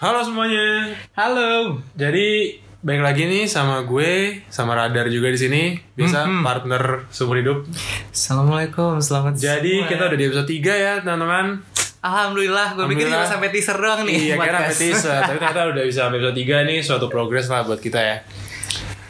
Halo 0.00 0.24
semuanya. 0.24 0.96
Halo. 1.12 1.76
Jadi 1.92 2.56
baik 2.80 3.04
lagi 3.04 3.28
nih 3.28 3.44
sama 3.44 3.84
gue, 3.84 4.40
sama 4.48 4.72
Radar 4.72 5.12
juga 5.12 5.28
di 5.28 5.36
sini. 5.36 5.62
Bisa 5.92 6.24
Mhm. 6.24 6.40
partner 6.40 7.04
seumur 7.12 7.36
hidup. 7.36 7.68
Assalamualaikum, 8.08 8.96
selamat 8.96 9.36
Jadi 9.36 9.84
semua. 9.84 9.90
kita 9.92 10.02
udah 10.08 10.18
di 10.18 10.24
episode 10.24 10.48
3 10.48 10.72
ya, 10.72 10.94
teman-teman. 11.04 11.60
Alhamdulillah, 12.00 12.80
gue 12.80 12.86
pikir 12.88 13.12
cuma 13.12 13.28
sampai 13.28 13.52
teaser 13.52 13.76
doang 13.76 14.08
nih. 14.08 14.32
Iya, 14.32 14.34
kira 14.40 14.58
sampai 14.64 14.76
teaser. 14.80 15.20
Tapi 15.28 15.36
ternyata 15.36 15.60
udah 15.68 15.84
bisa 15.84 15.98
sampai 16.08 16.16
episode 16.16 16.36
3 16.40 16.56
nih, 16.64 16.78
suatu 16.80 17.06
progres 17.12 17.46
lah 17.52 17.60
buat 17.60 17.76
kita 17.76 18.00
ya. 18.00 18.16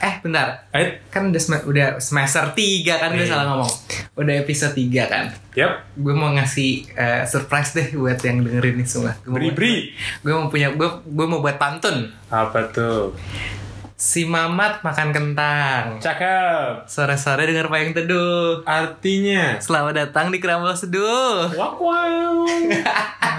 Eh, 0.00 0.14
bentar. 0.18 0.64
Eh, 0.70 1.04
Kan 1.06 1.28
udah, 1.28 1.36
sem- 1.38 1.60
udah 1.62 1.88
semester 1.98 2.40
3 2.50 2.96
kan 2.96 3.12
gue 3.12 3.20
Iya. 3.20 3.36
salah 3.36 3.52
ngomong. 3.52 3.68
Udah 4.16 4.34
episode 4.34 4.72
3 4.72 5.04
kan. 5.04 5.28
yap. 5.52 5.84
Gue 5.92 6.12
mau 6.12 6.30
ngasih 6.30 6.88
eh, 6.90 7.22
surprise 7.24 7.74
deh 7.74 7.88
buat 7.92 8.16
yang 8.18 8.40
dengerin 8.40 8.76
nih 8.76 8.86
semua. 8.86 9.12
Gue 9.18 9.28
mau, 9.28 9.36
Beri-beri. 9.36 9.92
gue 10.18 10.32
mau 10.32 10.46
punya 10.46 10.70
gue 10.70 10.88
gue 11.04 11.26
mau 11.26 11.38
buat 11.38 11.54
pantun. 11.54 12.08
Apa 12.26 12.70
tuh? 12.70 13.12
Si 14.00 14.24
Mamat 14.24 14.80
makan 14.80 15.12
kentang. 15.12 16.00
Cakep. 16.00 16.88
Sore-sore 16.88 17.44
dengar 17.44 17.68
payung 17.68 17.92
teduh. 17.92 18.64
Artinya 18.64 19.60
Selamat 19.60 19.92
datang 19.92 20.32
di 20.32 20.40
Keramal 20.40 20.72
Seduh. 20.72 21.52
Wow, 21.52 21.76
wow. 21.76 22.48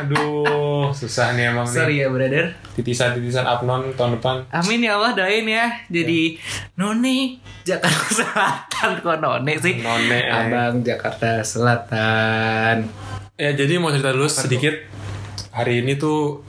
Aduh, 0.06 0.94
susah 0.94 1.34
nih 1.34 1.50
emang 1.50 1.66
nih. 1.66 1.74
Sorry 1.74 1.96
ya, 2.06 2.14
brother. 2.14 2.54
Titisan-titisan 2.78 3.42
Abnon 3.42 3.90
tahun 3.98 4.22
depan. 4.22 4.46
Amin 4.54 4.86
ya 4.86 5.02
Allah 5.02 5.18
doain 5.18 5.50
ya. 5.50 5.82
Jadi 5.90 6.38
None 6.78 7.42
Jakarta 7.66 8.06
Selatan 8.22 8.90
kok 9.02 9.18
None 9.18 9.54
sih? 9.58 9.82
None, 9.82 10.14
eh. 10.14 10.30
Abang 10.30 10.86
Jakarta 10.86 11.42
Selatan. 11.42 12.86
Ya 13.34 13.50
jadi 13.58 13.82
mau 13.82 13.90
cerita 13.90 14.14
dulu 14.14 14.30
sedikit 14.30 14.78
Hari 15.58 15.82
ini 15.82 15.98
tuh 15.98 16.46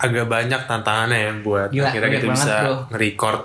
agak 0.00 0.26
banyak 0.26 0.60
tantangannya 0.64 1.18
ya 1.20 1.32
buat 1.44 1.68
Gila, 1.68 1.86
akhirnya 1.92 2.10
kita 2.16 2.26
banget, 2.26 2.36
bisa 2.40 2.54
nge-record. 2.88 3.40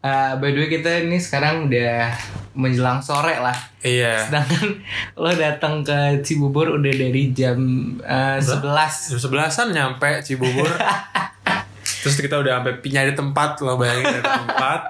Uh, 0.00 0.32
by 0.40 0.48
the 0.54 0.64
way 0.64 0.70
kita 0.72 1.04
ini 1.04 1.18
sekarang 1.20 1.68
udah 1.68 2.14
menjelang 2.54 3.02
sore 3.02 3.36
lah. 3.42 3.54
Iya. 3.82 4.30
Sedangkan 4.30 4.78
lo 5.22 5.30
datang 5.34 5.82
ke 5.82 6.22
Cibubur 6.22 6.78
udah 6.78 6.92
dari 6.94 7.34
jam 7.34 7.58
uh, 8.00 8.38
11 8.38 9.14
Jam 9.14 9.20
sebelasan 9.20 9.74
nyampe 9.74 10.22
Cibubur. 10.22 10.70
Terus 12.00 12.16
kita 12.16 12.40
udah 12.40 12.64
sampai 12.64 12.80
nyari 12.80 13.12
tempat 13.12 13.60
Lo 13.60 13.76
bayangin 13.76 14.08
dari 14.08 14.24
tempat. 14.24 14.80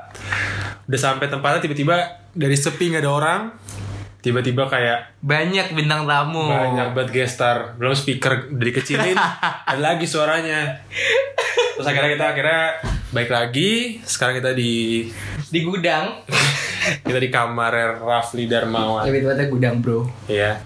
Udah 0.86 1.00
sampai 1.00 1.26
tempatnya 1.26 1.62
tiba-tiba 1.62 2.02
Dari 2.30 2.54
sepi 2.54 2.94
gak 2.94 3.02
ada 3.02 3.10
orang 3.10 3.40
Tiba-tiba 4.20 4.68
kayak 4.68 5.16
banyak 5.20 5.72
bintang 5.72 6.04
tamu. 6.04 6.44
banyak 6.44 6.92
banget 6.92 7.10
guest 7.10 7.40
star 7.40 7.72
Belum 7.76 7.96
speaker 7.96 8.52
udah 8.52 8.66
dikecilin 8.68 9.16
Ada 9.70 9.80
lagi 9.80 10.04
suaranya 10.04 10.76
Terus 11.74 11.86
akhirnya 11.88 12.10
kita 12.14 12.26
akhirnya 12.30 12.62
Baik 13.10 13.30
lagi 13.32 13.70
Sekarang 14.04 14.36
kita 14.36 14.52
di 14.52 15.08
Di 15.48 15.60
gudang. 15.64 16.20
Kita 17.04 17.16
di 17.16 17.28
kamar 17.28 18.00
Rafli 18.00 18.48
Darmawan 18.48 19.04
Lebih 19.04 19.28
tepatnya 19.28 19.46
gudang 19.48 19.74
bro. 19.84 20.00
Iya. 20.24 20.64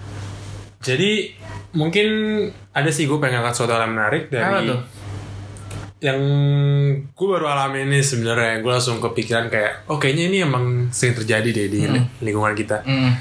Jadi 0.78 1.34
mungkin 1.74 2.06
ada 2.70 2.86
sih 2.86 3.10
gue 3.10 3.18
pengen 3.18 3.42
angkat 3.42 3.54
suatu 3.58 3.74
hal 3.74 3.86
yang 3.86 3.98
menarik 3.98 4.30
dari? 4.30 4.70
Yang 6.02 6.20
gue 7.06 7.26
baru 7.26 7.46
alami 7.48 7.86
ini 7.86 8.02
sebenarnya 8.02 8.60
gue 8.60 8.72
langsung 8.72 8.98
kepikiran 9.00 9.48
kayak 9.48 9.88
oh 9.88 9.96
kayaknya 9.96 10.24
ini 10.28 10.38
emang 10.44 10.90
sering 10.90 11.16
terjadi 11.16 11.48
deh 11.48 11.66
di 11.70 11.80
lingkungan 12.24 12.52
kita. 12.52 12.82
Mm. 12.84 13.12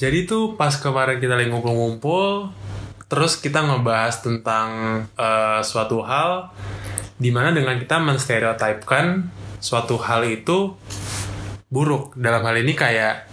Jadi 0.00 0.24
tuh 0.24 0.56
pas 0.56 0.72
kemarin 0.76 1.20
kita 1.20 1.36
lagi 1.36 1.52
ngumpul-ngumpul 1.52 2.50
terus 3.10 3.36
kita 3.42 3.66
ngebahas 3.66 4.22
tentang 4.22 4.68
eh, 5.18 5.60
suatu 5.66 6.00
hal 6.06 6.54
di 7.20 7.34
mana 7.34 7.50
dengan 7.50 7.76
kita 7.76 7.98
menstereotipkan 7.98 9.26
suatu 9.60 10.00
hal 10.00 10.24
itu 10.24 10.72
buruk 11.68 12.16
dalam 12.16 12.40
hal 12.46 12.56
ini 12.62 12.72
kayak 12.78 13.26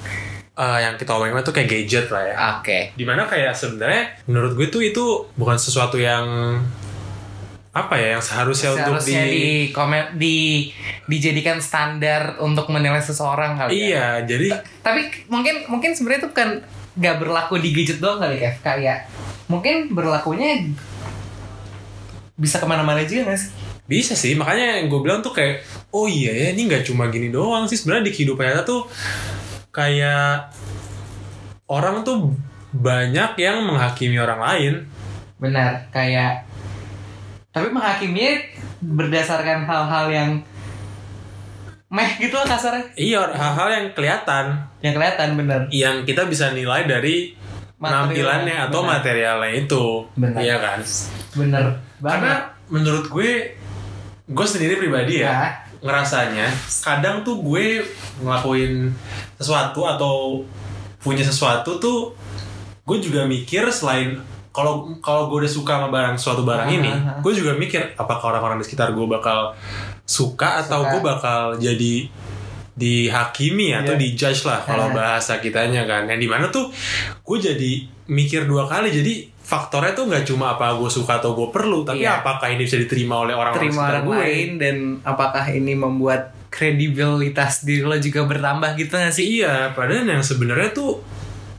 eh, 0.57 0.79
yang 0.81 0.97
kita 0.97 1.13
omongin 1.13 1.45
tuh 1.45 1.53
kayak 1.53 1.69
gadget 1.69 2.09
lah 2.09 2.23
ya 2.25 2.35
Oke. 2.57 2.97
di 2.97 3.05
mana 3.05 3.29
kayak 3.29 3.53
sebenarnya 3.53 4.25
menurut 4.25 4.57
gue 4.57 4.67
tuh 4.67 4.81
itu 4.81 5.29
bukan 5.37 5.55
sesuatu 5.61 6.01
yang 6.01 6.25
apa 7.85 7.93
ya 8.01 8.17
yang 8.17 8.23
seharusnya, 8.23 8.73
untuk 8.73 8.97
Seharusnya 8.97 9.23
di, 9.29 9.33
di, 9.33 9.45
komen 9.69 10.03
di 10.17 10.35
dijadikan 11.05 11.61
standar 11.61 12.41
untuk 12.41 12.73
menilai 12.73 12.97
seseorang 12.97 13.53
kali 13.53 13.71
ya. 13.71 13.77
iya 13.77 14.07
jadi 14.25 14.47
Tapi 14.81 15.29
mungkin 15.29 15.69
mungkin 15.69 15.93
sebenarnya 15.93 16.25
itu 16.25 16.29
bukan 16.33 16.49
nggak 16.97 17.15
berlaku 17.21 17.61
di 17.61 17.69
gadget 17.73 18.01
doang 18.01 18.17
kali 18.17 18.41
Kev. 18.41 18.57
Kayak 18.65 19.05
mungkin 19.45 19.93
berlakunya 19.93 20.65
bisa 22.37 22.57
ke 22.57 22.65
mana-mana 22.65 23.05
juga 23.05 23.33
nggak 23.33 23.39
sih? 23.39 23.51
bisa 23.87 24.19
sih 24.19 24.35
makanya 24.35 24.83
yang 24.83 24.91
gue 24.91 24.99
bilang 24.99 25.23
tuh 25.23 25.31
kayak 25.31 25.63
oh 25.95 26.11
iya 26.11 26.35
ya 26.35 26.45
ini 26.51 26.67
nggak 26.67 26.91
cuma 26.91 27.07
gini 27.07 27.31
doang 27.31 27.71
sih 27.71 27.79
sebenarnya 27.79 28.11
di 28.11 28.13
kehidupan 28.19 28.43
nyata 28.43 28.67
tuh 28.67 28.83
kayak 29.71 30.51
orang 31.71 32.03
tuh 32.03 32.35
banyak 32.75 33.39
yang 33.39 33.63
menghakimi 33.63 34.19
orang 34.19 34.43
lain 34.43 34.73
Benar. 35.37 35.85
Kayak 35.93 36.46
tapi 37.57 37.67
menghakiminya 37.69 38.33
berdasarkan 38.79 39.65
hal-hal 39.65 40.05
yang 40.07 40.29
meh 41.87 42.09
gitu 42.17 42.35
lah 42.35 42.45
kasarnya. 42.45 42.83
iya 42.93 43.23
hal-hal 43.25 43.67
yang 43.71 43.85
kelihatan 43.91 44.45
Yang 44.79 44.93
kelihatan 44.93 45.27
bener. 45.33 45.61
yang 45.71 45.95
kita 46.03 46.27
bisa 46.27 46.51
nilai 46.51 46.83
dari 46.83 47.31
penampilannya 47.77 48.67
atau 48.67 48.81
benar. 48.81 48.91
materialnya 48.99 49.51
itu 49.55 49.83
Benar. 50.13 50.37
iya 50.37 50.55
kan 50.57 50.79
Bener. 51.33 51.65
karena 51.97 52.31
Banget. 52.35 52.39
menurut 52.67 53.05
gue 53.07 53.31
gue 54.27 54.45
sendiri 54.45 54.75
pribadi 54.75 55.23
ya 55.23 55.31
Nah, 55.31 55.51
ngerasanya 55.77 56.49
kadang 56.81 57.21
tuh 57.21 57.37
gue 57.39 57.85
ngelakuin 58.19 58.89
sesuatu 59.37 59.85
atau 59.85 60.41
punya 60.97 61.21
sesuatu 61.21 61.77
tuh 61.77 62.11
gue 62.83 62.97
juga 62.99 63.23
mikir 63.23 63.69
selain 63.69 64.17
kalau 64.57 64.73
kalau 64.97 65.29
gue 65.29 65.45
udah 65.45 65.51
suka 65.51 65.77
sama 65.77 65.93
barang 65.93 66.17
suatu 66.17 66.41
barang 66.41 66.65
ini 66.67 66.89
ah, 66.89 67.13
ah. 67.13 67.21
gue 67.21 67.29
juga 67.31 67.53
mikir 67.53 67.93
apakah 67.93 68.33
orang-orang 68.33 68.57
di 68.57 68.65
sekitar 68.65 68.89
gue 68.91 69.05
bakal 69.05 69.53
suka 70.01 70.65
atau 70.65 70.81
Suka. 70.81 70.89
gue 70.89 71.01
bakal 71.05 71.41
jadi 71.57 71.93
dihakimi 72.73 73.73
atau 73.73 73.93
Iya. 73.93 74.01
dijudge 74.01 74.41
lah 74.45 74.61
kalau 74.61 74.89
Ah. 74.89 74.93
bahasa 74.93 75.37
kitanya 75.37 75.85
kan 75.85 76.05
yang 76.05 76.17
di 76.17 76.25
mana 76.25 76.49
tuh 76.49 76.69
gue 77.19 77.37
jadi 77.37 77.71
mikir 78.07 78.45
dua 78.45 78.65
kali 78.65 78.89
jadi 78.89 79.13
faktornya 79.41 79.93
tuh 79.93 80.05
nggak 80.05 80.25
cuma 80.25 80.53
apa 80.53 80.75
gue 80.75 80.85
suka 80.87 81.17
atau 81.17 81.33
gue 81.33 81.49
perlu 81.49 81.81
tapi 81.81 82.01
Iya. 82.01 82.21
apakah 82.21 82.49
ini 82.49 82.65
bisa 82.65 82.77
diterima 82.77 83.21
oleh 83.21 83.33
orang-orang 83.33 83.65
terima 83.65 83.81
sekitar 83.81 83.93
orang 83.93 84.05
gue 84.05 84.17
lain 84.19 84.49
dan 84.57 84.75
apakah 85.01 85.45
ini 85.47 85.73
membuat 85.73 86.21
kredibilitas 86.47 87.61
diri 87.61 87.83
lo 87.83 87.97
juga 87.97 88.23
bertambah 88.23 88.73
gitu 88.75 88.89
gak 88.91 89.11
sih? 89.11 89.41
Iya, 89.41 89.75
padahal 89.75 90.07
yang 90.07 90.23
sebenarnya 90.23 90.71
tuh 90.71 90.97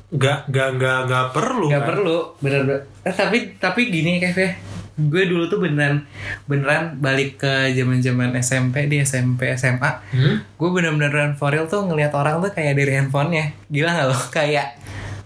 nggak 0.09 0.49
nggak 0.49 0.69
nggak 0.75 0.99
nggak 1.05 1.27
perlu. 1.31 1.67
Gak 1.67 1.79
kan? 1.79 1.89
perlu, 1.91 2.17
bener-bener. 2.39 2.81
Eh, 3.03 3.13
tapi 3.13 3.39
tapi 3.55 3.81
gini 3.87 4.17
Kev 4.19 4.35
ya, 4.35 4.51
gue 4.97 5.23
dulu 5.25 5.47
tuh 5.47 5.59
beneran 5.59 6.09
beneran 6.45 6.97
balik 6.97 7.37
ke 7.37 7.53
zaman 7.71 8.01
zaman 8.01 8.33
SMP 8.35 8.89
di 8.89 8.99
SMP 8.99 9.53
SMA, 9.53 9.91
Hmm? 10.09 10.41
gue 10.41 10.69
bener-beneran 10.71 11.33
for 11.35 11.49
real 11.49 11.65
tuh 11.65 11.85
ngelihat 11.85 12.11
orang 12.13 12.41
tuh 12.41 12.49
kayak 12.49 12.73
dari 12.75 12.89
handphonenya, 12.91 13.53
gila 13.69 13.91
nggak 13.91 14.07
lo? 14.07 14.17
Kayak 14.31 14.81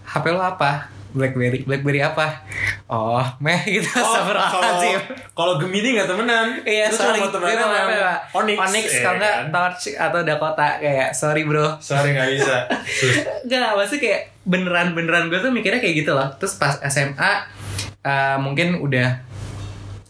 HP 0.05 0.25
lo 0.29 0.41
apa? 0.41 0.91
BlackBerry, 1.13 1.61
BlackBerry 1.61 2.01
apa? 2.01 2.41
Oh, 2.87 3.21
meh 3.37 3.61
gitu, 3.63 3.85
Oh, 3.93 4.01
Astagfirullahaladzim. 4.03 4.99
kalau 5.31 5.61
Gemini 5.61 5.93
nggak 5.93 6.09
temenan. 6.09 6.47
Iya, 6.59 6.89
sorry. 6.89 7.21
temenan 7.21 7.37
Gue 7.39 7.53
sama 7.55 7.77
apa? 7.77 8.13
Onyx. 8.33 8.57
Onyx, 8.59 8.85
Iya 8.89 8.99
kalau 8.99 9.17
nggak 9.21 9.35
kan? 9.37 9.53
Torch 9.53 9.83
atau 9.93 10.19
Dakota 10.21 10.67
kayak 10.75 11.09
sorry 11.13 11.45
bro. 11.45 11.77
Sorry 11.77 12.11
nggak 12.11 12.29
bisa. 12.33 12.57
Enggak, 13.45 13.71
maksudnya 13.77 14.01
kayak 14.01 14.21
beneran-beneran 14.43 15.27
gue 15.27 15.39
tuh 15.39 15.49
mikirnya 15.49 15.79
kayak 15.79 15.95
gitu 15.99 16.11
loh. 16.11 16.27
Terus 16.35 16.55
pas 16.55 16.79
SMA 16.83 17.31
uh, 18.01 18.37
mungkin 18.37 18.77
udah 18.77 19.23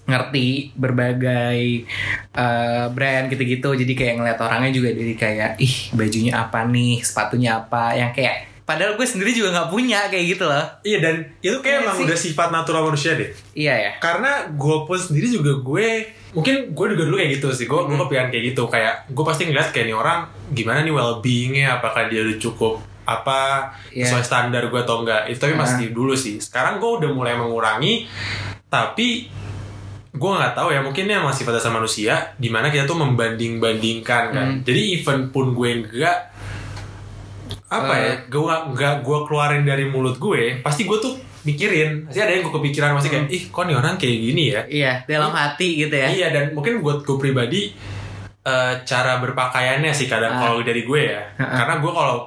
ngerti 0.04 0.76
berbagai 0.76 1.88
uh, 2.34 2.92
brand 2.92 3.32
gitu-gitu 3.32 3.72
jadi 3.74 3.94
kayak 3.94 4.14
ngeliat 4.20 4.36
orangnya 4.38 4.72
juga 4.74 4.92
jadi 4.92 5.14
kayak 5.16 5.52
ih 5.58 5.76
bajunya 5.94 6.36
apa 6.38 6.68
nih 6.68 7.00
sepatunya 7.00 7.56
apa 7.58 7.96
yang 7.96 8.12
kayak 8.12 8.52
padahal 8.64 8.96
gue 8.96 9.04
sendiri 9.04 9.32
juga 9.32 9.56
nggak 9.56 9.70
punya 9.70 10.08
kayak 10.08 10.26
gitu 10.30 10.44
loh 10.44 10.60
iya 10.82 11.00
dan 11.00 11.24
itu 11.40 11.56
kayak 11.58 11.78
Iya 11.78 11.84
emang 11.84 11.96
sih. 11.96 12.04
udah 12.04 12.18
sifat 12.20 12.48
natural 12.50 12.84
manusia 12.84 13.16
deh. 13.16 13.32
iya 13.54 13.76
ya 13.78 13.92
Karena 13.98 14.44
gue 14.50 14.78
pun 14.84 14.98
sendiri 14.98 15.28
juga 15.30 15.56
gue 15.56 15.88
mungkin 16.32 16.56
gue 16.70 16.86
juga 16.90 17.04
dulu 17.06 17.16
kayak 17.16 17.32
gitu 17.34 17.48
sih. 17.54 17.64
Gue 17.64 17.80
gue 17.82 17.94
Hmm. 17.94 18.04
kepikiran 18.04 18.28
kayak 18.28 18.44
gitu. 18.52 18.64
Kayak 18.66 19.08
gue 19.08 19.24
pasti 19.24 19.42
ngeliat 19.46 19.70
kayak 19.70 19.86
nih 19.86 19.96
orang 19.96 20.20
gimana 20.50 20.80
nih 20.82 20.92
well 20.92 21.20
beingnya 21.20 21.78
apakah 21.78 22.08
dia 22.08 22.24
udah 22.24 22.38
cukup 22.38 22.74
apa 23.04 23.68
Iya. 23.90 24.08
sesuai 24.08 24.24
standar 24.24 24.64
gue 24.66 24.80
atau 24.80 25.02
enggak 25.02 25.28
itu 25.28 25.38
tapi 25.38 25.54
Ah. 25.54 25.62
masih 25.62 25.90
dulu 25.90 26.14
sih 26.14 26.38
sekarang 26.38 26.78
gue 26.78 26.92
udah 26.98 27.10
mulai 27.10 27.34
mengurangi 27.34 28.08
tapi 28.66 29.28
gue 30.10 30.32
nggak 30.32 30.54
tahu 30.54 30.70
ya 30.70 30.80
mungkin 30.80 31.04
ini 31.04 31.16
emang 31.16 31.30
sifat 31.30 31.54
dasar 31.54 31.70
manusia 31.70 32.14
di 32.36 32.48
mana 32.48 32.68
kita 32.68 32.84
tuh 32.84 32.96
membanding 32.96 33.58
bandingkan 33.58 34.24
kan 34.30 34.48
Hmm. 34.48 34.62
jadi 34.62 34.82
even 34.96 35.30
pun 35.30 35.52
gue 35.52 35.70
enggak 35.74 36.32
apa 37.68 37.94
ya 37.96 38.14
gue 38.24 38.42
nggak 38.70 38.96
gue 39.02 39.18
keluarin 39.24 39.64
dari 39.64 39.86
mulut 39.86 40.16
gue 40.16 40.62
pasti 40.62 40.86
gue 40.86 40.94
tuh 40.96 41.14
mikirin 41.44 42.06
pasti 42.06 42.20
ada 42.20 42.32
yang 42.32 42.46
gue 42.46 42.54
kepikiran 42.54 42.94
pasti 42.94 43.10
kayak 43.10 43.28
ih 43.28 43.44
kok 43.46 43.66
nih 43.66 43.76
orang 43.76 43.98
kayak 43.98 44.16
gini 44.16 44.44
ya 44.48 44.62
Iya, 44.64 44.94
dalam 45.04 45.32
hati 45.32 45.82
gitu 45.82 45.92
ya. 45.92 46.08
iya 46.08 46.28
dan 46.30 46.54
mungkin 46.54 46.80
buat 46.80 47.02
gue 47.02 47.18
pribadi 47.18 47.74
eh, 48.40 48.74
cara 48.84 49.18
berpakaiannya 49.18 49.90
sih 49.90 50.06
kadang 50.06 50.34
Ah. 50.34 50.40
kalau 50.40 50.62
dari 50.62 50.84
gue 50.84 51.02
ya 51.10 51.20
Ah. 51.36 51.58
karena 51.58 51.74
gue 51.80 51.92
kalau 51.92 52.18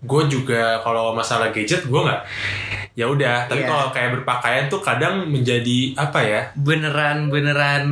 gue 0.00 0.22
juga 0.28 0.78
kalau 0.78 1.10
masalah 1.10 1.48
gadget 1.48 1.82
gue 1.82 2.00
nggak 2.00 2.22
ya 2.94 3.04
udah 3.04 3.46
tapi 3.46 3.62
Iya. 3.62 3.68
kalau 3.68 3.86
kayak 3.88 4.10
berpakaian 4.12 4.64
tuh 4.66 4.78
kadang 4.78 5.22
menjadi 5.24 5.78
apa 5.94 6.18
ya 6.20 6.40
Beneran 6.54 7.28
beneran 7.28 7.84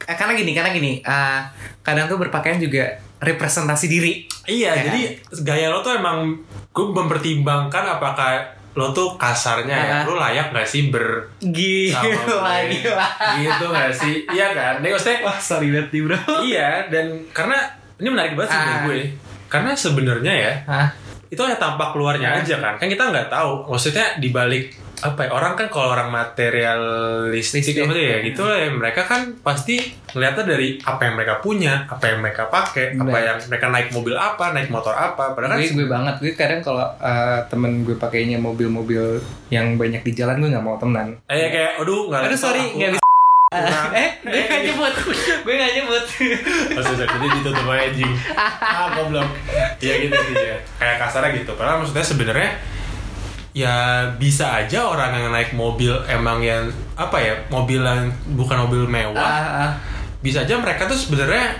Eh, 0.00 0.16
karena 0.16 0.32
gini, 0.32 0.56
karena 0.56 0.72
gini, 0.72 0.92
eh, 0.98 1.40
kadang 1.82 2.08
tuh 2.08 2.16
berpakaian 2.16 2.56
juga 2.56 2.80
representasi 3.18 3.86
diri. 3.86 4.24
Iya, 4.42 4.72
Ya. 4.72 4.82
jadi 4.82 5.00
gaya 5.38 5.68
lo 5.68 5.84
tuh 5.84 5.92
emang 5.92 6.32
gue 6.66 6.84
mempertimbangkan 6.88 7.84
apakah 7.90 8.40
lo 8.72 8.88
tuh 8.90 9.20
kasarnya 9.20 9.68
ya, 9.76 9.96
Ah. 9.98 10.02
lo 10.04 10.16
layak 10.16 10.48
gak 10.48 10.64
sih 10.64 10.88
ber 10.88 11.28
sama 11.36 11.52
Gila, 11.52 12.00
gue? 12.00 12.72
gila. 12.72 13.08
gitu 13.36 13.64
gak 13.68 13.92
sih? 13.92 14.14
Iya 14.24 14.46
kan? 14.50 14.74
Nih 14.80 14.88
maksudnya 14.88 15.20
Wah, 15.20 15.36
sorry 15.36 15.68
banget 15.68 15.92
nih, 15.92 16.00
bro. 16.02 16.16
iya 16.40 16.88
dan 16.88 17.04
karena 17.28 17.58
ini 17.98 18.08
menarik 18.08 18.32
banget 18.32 18.48
sih 18.48 18.60
Ah. 18.64 18.80
gue. 18.86 19.00
Karena 19.48 19.72
sebenarnya 19.72 20.32
ya 20.32 20.52
Hah? 20.64 20.88
itu 21.28 21.36
hanya 21.38 21.56
tampak 21.56 21.92
keluarnya 21.92 22.28
Ah. 22.30 22.40
aja 22.40 22.56
kan. 22.56 22.74
Kan 22.76 22.86
kita 22.86 23.04
nggak 23.06 23.28
tahu. 23.28 23.66
Maksudnya 23.66 24.16
dibalik 24.16 24.72
apa 24.98 25.22
ya 25.22 25.30
orang 25.30 25.54
kan 25.54 25.70
kalau 25.70 25.94
orang 25.94 26.10
materialistik 26.10 27.62
Listik. 27.62 27.84
apa 27.84 27.92
tuh 27.92 28.02
ya 28.02 28.16
gitu 28.20 28.42
lah 28.42 28.58
ya 28.58 28.68
mereka 28.68 29.02
kan 29.04 29.30
pasti 29.38 29.78
ngeliatnya 30.10 30.44
dari 30.44 30.74
apa 30.80 31.00
yang 31.00 31.14
mereka 31.14 31.34
punya 31.38 31.86
apa 31.86 32.04
yang 32.04 32.18
mereka 32.18 32.50
pakai 32.50 32.98
apa 32.98 33.16
yang 33.16 33.38
mereka 33.46 33.66
naik 33.68 33.88
mobil 33.90 34.18
apa 34.18 34.50
naik 34.50 34.66
motor 34.68 34.90
apa 34.90 35.32
padahal 35.32 35.54
kan 35.54 35.58
gue 35.60 35.70
gue 35.72 35.86
banget 35.86 36.14
gue 36.18 36.32
kadang 36.34 36.60
kalau 36.60 36.82
eh, 36.98 37.40
temen 37.46 37.86
gue 37.86 37.94
pakainya 37.94 38.38
mobil-mobil 38.38 39.22
yang 39.48 39.78
banyak 39.78 40.02
di 40.02 40.12
jalan 40.12 40.42
gue 40.42 40.50
nggak 40.50 40.66
mau 40.66 40.74
temenan 40.74 41.14
Eh 41.26 41.46
kayak 41.46 41.78
aduh 41.78 42.10
nggak 42.10 42.18
aduh 42.18 42.28
level 42.28 42.42
sorry 42.42 42.64
nggak 42.74 42.90
bisa 42.92 43.06
Nah, 43.48 43.88
eh 43.96 44.08
gue 45.48 45.54
nggak 45.54 45.72
nyebut 45.74 46.04
Oh, 46.70 46.82
sorry, 46.84 46.96
sorry. 46.98 47.08
jadi 47.08 47.26
ditutup 47.34 47.64
aja 47.66 47.80
anjing. 47.86 48.12
ah, 48.60 48.86
goblok. 48.92 49.30
Ya 49.80 49.96
gitu 49.96 50.12
sih 50.12 50.36
ya. 50.36 50.56
Kayak 50.76 50.96
kasarnya 51.00 51.32
gitu. 51.34 51.50
Padahal 51.54 51.80
maksudnya 51.80 52.04
sebenarnya 52.04 52.50
ya 53.50 53.74
bisa 54.14 54.54
aja 54.54 54.84
orang 54.84 55.10
yang 55.10 55.32
naik 55.32 55.50
mobil 55.52 55.90
emang 56.06 56.38
yang 56.38 56.68
apa 56.94 57.16
ya 57.16 57.34
mobil 57.48 57.80
yang 57.80 58.06
bukan 58.30 58.54
mobil 58.60 58.84
mewah 58.84 59.18
Ah, 59.18 59.48
ah. 59.64 59.70
bisa 60.20 60.44
aja 60.44 60.54
mereka 60.54 60.84
tuh 60.84 60.94
sebenarnya 60.94 61.56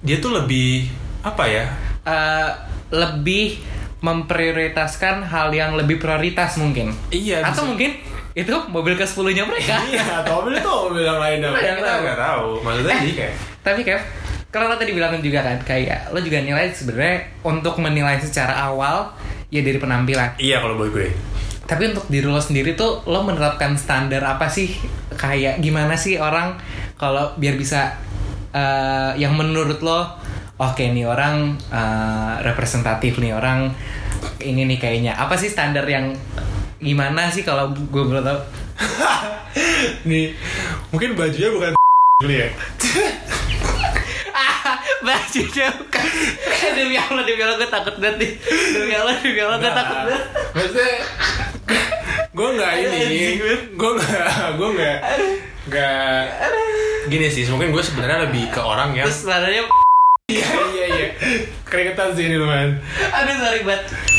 dia 0.00 0.18
tuh 0.18 0.34
lebih 0.34 0.90
apa 1.22 1.44
ya 1.46 1.64
Eh, 2.02 2.50
lebih 2.90 3.62
memprioritaskan 4.00 5.24
hal 5.24 5.48
yang 5.50 5.74
lebih 5.74 5.96
prioritas 5.96 6.54
mungkin 6.56 6.92
iya 7.08 7.40
atau 7.40 7.62
bisa- 7.62 7.66
mungkin 7.66 7.90
itu 8.36 8.52
mobil 8.68 8.92
ke 8.92 9.02
10 9.02 9.32
nya 9.32 9.42
mereka 9.42 9.80
iya 9.88 10.20
atau 10.20 10.44
mobil 10.44 10.60
itu 10.60 10.68
mobil 10.68 11.02
yang 11.02 11.16
lain 11.16 11.40
dong 11.40 11.56
Yang 11.56 11.76
kita 11.80 11.92
nggak 12.04 12.18
tahu 12.20 12.46
maksudnya 12.60 12.92
Eh. 12.92 13.00
jadi 13.00 13.12
kayak 13.14 13.34
Tapi 13.64 13.80
Kev, 13.82 14.02
kalau 14.46 14.66
lo 14.68 14.76
tadi 14.76 14.92
bilang 14.92 15.16
juga 15.18 15.40
kan 15.40 15.56
kayak 15.58 16.12
lo 16.12 16.20
juga 16.20 16.38
nilai 16.38 16.68
sebenarnya 16.68 17.16
untuk 17.42 17.74
menilai 17.76 18.20
secara 18.20 18.68
awal 18.68 19.10
ya 19.48 19.58
dari 19.58 19.76
penampilan. 19.76 20.36
iya 20.36 20.60
kalau 20.60 20.76
buat 20.76 20.92
gue 20.92 21.10
Tapi 21.64 21.90
untuk 21.90 22.06
diri 22.06 22.24
lo 22.24 22.38
sendiri 22.38 22.72
tuh 22.72 23.02
lo 23.04 23.22
menerapkan 23.22 23.74
standar 23.74 24.22
apa 24.22 24.46
sih? 24.46 24.70
Kayak 25.12 25.58
gimana 25.58 25.96
sih 25.96 26.14
orang 26.14 26.54
kalau 26.94 27.34
biar 27.34 27.56
bisa 27.56 27.96
eh, 28.50 29.16
yang 29.16 29.34
menurut 29.34 29.80
lo 29.80 30.06
oke 30.56 30.84
nih 30.84 31.02
orang 31.02 31.56
eh, 31.66 32.34
representatif 32.42 33.16
nih 33.16 33.32
orang 33.32 33.72
ini 34.38 34.62
nih 34.64 34.78
kayaknya 34.78 35.12
apa 35.14 35.34
sih 35.34 35.48
standar 35.48 35.82
yang 35.84 36.14
gimana 36.80 37.32
sih 37.32 37.40
kalau 37.40 37.72
gue 37.72 38.02
belum 38.04 38.20
tahu? 38.20 38.40
Nih 40.08 40.36
mungkin 40.92 41.16
bajunya 41.16 41.48
bukan 41.52 41.70
kali 42.22 42.36
ya? 42.44 42.48
Ah 44.36 44.76
bajunya 45.00 45.72
bukan. 45.72 46.06
Demi 46.76 46.96
Allah 47.00 47.22
demi 47.24 47.40
Allah 47.40 47.56
gue 47.56 47.70
takut 47.72 47.96
banget 47.96 48.16
nih. 48.20 48.30
Demi 48.76 48.92
Allah 48.92 49.14
demi 49.20 49.40
Allah 49.40 49.58
gue 49.60 49.72
takut 49.72 49.98
banget. 50.04 50.24
maksudnya 50.52 50.92
gue 52.36 52.48
nggak 52.60 52.72
ini. 52.84 53.00
gue 53.72 53.90
nggak 53.96 54.28
gue 54.60 54.68
nggak 54.76 54.98
nggak 55.72 56.22
gini 57.08 57.26
sih. 57.32 57.48
Mungkin 57.48 57.72
gue 57.72 57.82
sebenarnya 57.84 58.28
lebih 58.28 58.52
ke 58.52 58.60
orang 58.60 58.92
yang 58.92 59.08
terus 59.08 59.24
iya 60.32 60.48
iya 60.74 60.86
iya. 60.90 61.08
Keringetan 61.64 62.12
sih 62.12 62.28
ini 62.28 62.36
lumayan. 62.36 62.76
Aduh 63.14 63.34
sorry 63.40 63.64
banget 63.64 64.15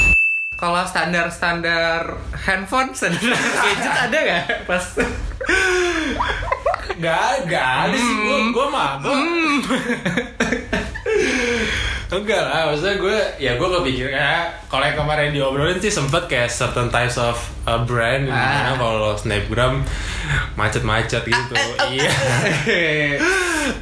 kalau 0.57 0.81
standar 0.89 1.30
standar 1.30 2.18
handphone 2.33 2.89
standar 2.98 3.30
gadget 3.62 3.94
ada 3.94 4.18
nggak? 4.18 4.65
Pas 4.65 4.86
nggak 6.98 7.45
nggak 7.45 7.68
ada 7.86 7.98
sih. 7.98 8.15
Gue 8.25 8.39
gue 8.50 8.68
mah 8.74 8.98
gue 9.06 9.13
enggak 12.09 12.39
lah 12.39 12.71
maksudnya 12.71 12.95
gue 12.98 13.18
ya 13.38 13.51
gue 13.54 13.68
kepikir 13.69 14.07
kayak 14.09 14.44
kalau 14.68 14.80
yang 14.81 14.95
kemarin 14.95 15.30
diobrolin 15.30 15.75
sih 15.75 15.89
sempet 15.89 16.24
kayak 16.25 16.48
certain 16.48 16.88
types 16.88 17.15
of 17.15 17.36
uh, 17.63 17.80
brand 17.80 18.25
Ah. 18.25 18.31
di 18.31 18.42
mana 18.63 18.71
kalau 18.74 19.12
snapgram 19.13 19.83
macet-macet 20.54 21.21
gitu 21.21 21.54
iya 21.89 22.07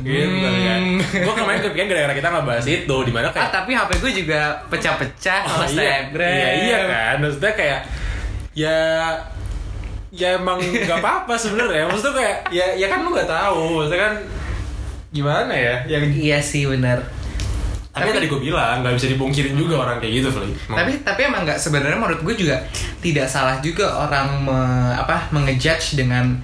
gitu 0.01 0.25
kan 0.41 0.81
gue 0.97 1.33
kemarin 1.35 1.59
kepikiran 1.61 1.87
gara-gara 1.87 2.13
kita 2.13 2.29
ngebahas 2.31 2.65
itu 2.65 2.95
di 2.99 3.11
mana 3.11 3.27
ah 3.27 3.31
kayak 3.31 3.51
tapi 3.53 3.71
HP 3.71 3.91
gue 3.99 4.11
juga 4.19 4.41
pecah-pecah 4.67 5.39
Oh, 5.45 5.61
iya. 5.61 5.69
Snapgram 5.69 6.25
Iya, 6.31 6.49
iya 6.59 6.79
kan. 6.87 7.15
Maksudnya 7.21 7.53
kayak 7.53 7.79
ya 8.53 8.77
ya 10.09 10.29
emang 10.33 10.57
nggak 10.57 10.97
apa-apa 10.97 11.35
sebenarnya. 11.35 11.85
Maksudnya 11.85 12.15
kayak 12.15 12.37
ya 12.49 12.65
ya 12.73 12.87
kan 12.87 13.03
lu 13.03 13.11
nggak 13.11 13.29
tahu. 13.29 13.61
Maksudnya 13.77 14.01
kan 14.01 14.13
gimana 15.11 15.53
ya? 15.53 15.75
Yang 15.85 16.03
iya 16.17 16.39
sih 16.41 16.65
benar 16.65 16.99
tapi, 17.95 18.11
Tapi- 18.11 18.17
tadi 18.17 18.27
gue 18.27 18.41
bilang 18.43 18.83
nggak 18.83 18.93
bisa 18.93 19.07
dipungkirin 19.07 19.55
juga 19.55 19.75
orang 19.79 19.97
kayak 19.97 20.13
gitu, 20.19 20.27
Fli. 20.29 20.51
Emang- 20.51 20.77
tapi 20.77 20.91
tapi 20.99 21.21
emang 21.23 21.41
nggak 21.41 21.55
sebenarnya 21.55 21.95
menurut 21.95 22.19
gue 22.21 22.35
juga 22.37 22.59
tidak 22.99 23.23
salah 23.25 23.55
juga 23.57 23.87
orang 23.87 24.43
me- 24.43 24.91
apa 24.93 25.31
mengejudge 25.31 25.95
dengan 25.95 26.35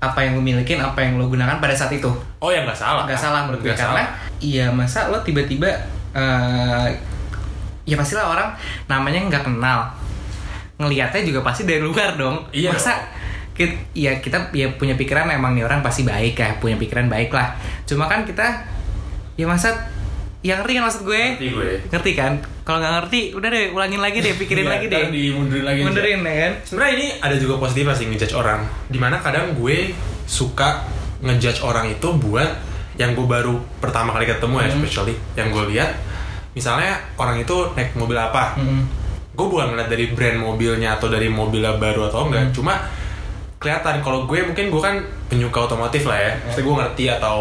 apa 0.00 0.20
yang 0.20 0.32
lo 0.32 0.40
milikin 0.40 0.76
apa 0.78 0.96
yang 0.98 1.16
lo 1.16 1.28
gunakan 1.28 1.56
pada 1.58 1.72
saat 1.72 1.88
itu 1.90 2.08
oh 2.38 2.48
ya 2.48 2.60
nggak 2.60 2.72
salah. 2.74 3.04
nggak 3.04 3.16
kan? 3.16 3.24
salah 3.24 3.40
menurut 3.42 3.60
gue 3.60 3.68
Nggak 3.68 3.80
karena 3.84 4.02
salah. 4.02 4.38
iya 4.38 4.66
masa 4.68 5.08
lo 5.08 5.20
tiba-tiba 5.20 5.68
eh 6.12 6.88
ya 7.84 7.94
pastilah 7.94 8.24
orang 8.26 8.48
namanya 8.86 9.20
nggak 9.22 9.44
kenal 9.44 9.92
ngelihatnya 10.76 11.20
juga 11.22 11.40
pasti 11.40 11.64
dari 11.64 11.80
luar 11.80 12.16
dong 12.16 12.48
Iya 12.50 12.72
masa 12.72 12.96
kita, 13.52 13.70
ya 13.92 14.18
kita 14.18 14.50
ya 14.50 14.66
punya 14.74 14.92
pikiran 14.94 15.30
emang 15.30 15.52
nih 15.52 15.62
orang 15.62 15.78
pasti 15.80 16.02
baik 16.02 16.34
ya 16.34 16.56
punya 16.58 16.74
pikiran 16.74 17.06
baik 17.06 17.30
lah 17.30 17.54
cuma 17.84 18.04
kan 18.04 18.24
kita 18.24 18.44
ya 19.36 19.46
masa 19.46 19.70
yang 20.44 20.60
ngerti 20.60 20.72
kan 20.74 20.82
maksud 20.84 21.02
gue 21.02 21.22
Ngerti 21.32 21.48
gue. 21.50 21.70
ngerti 21.88 22.12
kan 22.12 22.32
kalau 22.62 22.78
nggak 22.78 22.92
ngerti 22.98 23.20
udah 23.32 23.48
deh 23.48 23.64
ulangin 23.70 23.98
lagi 23.98 24.18
deh 24.20 24.34
pikirin 24.34 24.62
Iya, 24.62 24.72
lagi 24.74 24.86
deh 24.86 25.02
dimundurin 25.08 25.64
lagi 25.64 25.78
aja. 25.78 25.86
mundurin 25.86 26.20
ya 26.20 26.34
kan 26.38 26.52
Sebenarnya 26.62 26.92
ini 26.94 27.06
ada 27.18 27.36
juga 27.36 27.54
positifnya 27.58 27.94
sih 27.94 28.06
ngejudge 28.06 28.34
orang. 28.34 28.60
Di 28.86 28.98
mana 28.98 29.16
kadang 29.18 29.52
gue 29.54 29.96
suka 30.22 30.84
ngejudge 31.20 31.60
orang 31.60 31.88
itu 31.88 32.08
buat 32.14 32.50
yang 32.94 33.12
gue 33.12 33.24
baru 33.24 33.56
pertama 33.80 34.12
kali 34.12 34.24
ketemu 34.24 34.54
ya, 34.54 34.66
Hmm. 34.66 34.74
especially 34.78 35.14
yang 35.32 35.48
gue 35.48 35.64
lihat. 35.70 35.90
Misalnya 36.52 36.92
orang 37.14 37.40
itu 37.40 37.56
naik 37.72 37.92
mobil 37.94 38.14
apa, 38.14 38.54
Mm-mm. 38.54 38.84
gue 39.32 39.46
bukan 39.48 39.72
ngeliat 39.72 39.88
dari 39.88 40.06
brand 40.08 40.38
mobilnya 40.38 40.94
atau 40.94 41.08
dari 41.08 41.26
mobilnya 41.26 41.74
baru 41.74 42.06
atau 42.06 42.28
enggak, 42.28 42.44
Hmm. 42.44 42.54
cuma 42.54 42.74
kelihatan 43.56 43.98
kalau 43.98 44.22
gue 44.22 44.38
mungkin 44.44 44.68
gue 44.68 44.78
kan 44.78 45.00
penyuka 45.26 45.64
otomotif 45.64 46.04
lah 46.04 46.14
ya, 46.16 46.32
Maksudnya 46.38 46.62
gue 46.62 46.74
ngerti 46.78 47.04
atau 47.10 47.36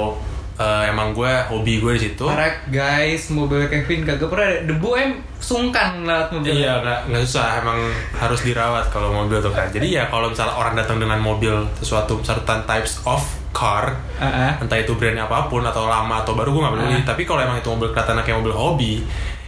eh, 0.54 0.84
emang 0.90 1.12
gue 1.12 1.32
hobi 1.50 1.82
gue 1.82 1.92
di 1.98 2.02
situ. 2.10 2.26
Alright 2.26 2.70
guys, 2.70 3.30
mobil 3.34 3.66
Kevin 3.68 4.06
kagak 4.06 4.30
pernah 4.30 4.46
ada 4.50 4.60
debu 4.66 4.90
em 4.96 5.12
sungkan 5.42 6.06
lewat 6.06 6.30
mobil. 6.32 6.54
Iya 6.62 6.80
nggak 6.80 7.00
nggak 7.10 7.22
susah 7.26 7.48
emang 7.60 7.80
harus 8.16 8.40
dirawat 8.42 8.86
kalau 8.94 9.10
mobil 9.12 9.42
tuh 9.42 9.52
kan. 9.52 9.68
Jadi 9.74 9.98
ya 9.98 10.08
kalau 10.08 10.30
misalnya 10.32 10.56
orang 10.56 10.74
datang 10.78 10.98
dengan 11.02 11.20
mobil 11.20 11.54
sesuatu 11.82 12.22
certain 12.24 12.64
types 12.64 13.02
of 13.04 13.22
car, 13.54 14.02
ah. 14.18 14.58
entah 14.58 14.82
itu 14.82 14.98
brandnya 14.98 15.30
apa 15.30 15.46
pun 15.46 15.62
atau 15.62 15.86
lama 15.86 16.26
atau 16.26 16.34
baru 16.34 16.50
gue 16.50 16.62
nggak 16.66 16.74
peduli. 16.74 16.96
Ah. 16.98 17.06
Tapi 17.06 17.22
kalau 17.22 17.42
emang 17.46 17.58
itu 17.62 17.70
mobil 17.70 17.90
kelihatan 17.94 18.18
kayak 18.26 18.38
mobil 18.42 18.54
hobi, 18.54 18.94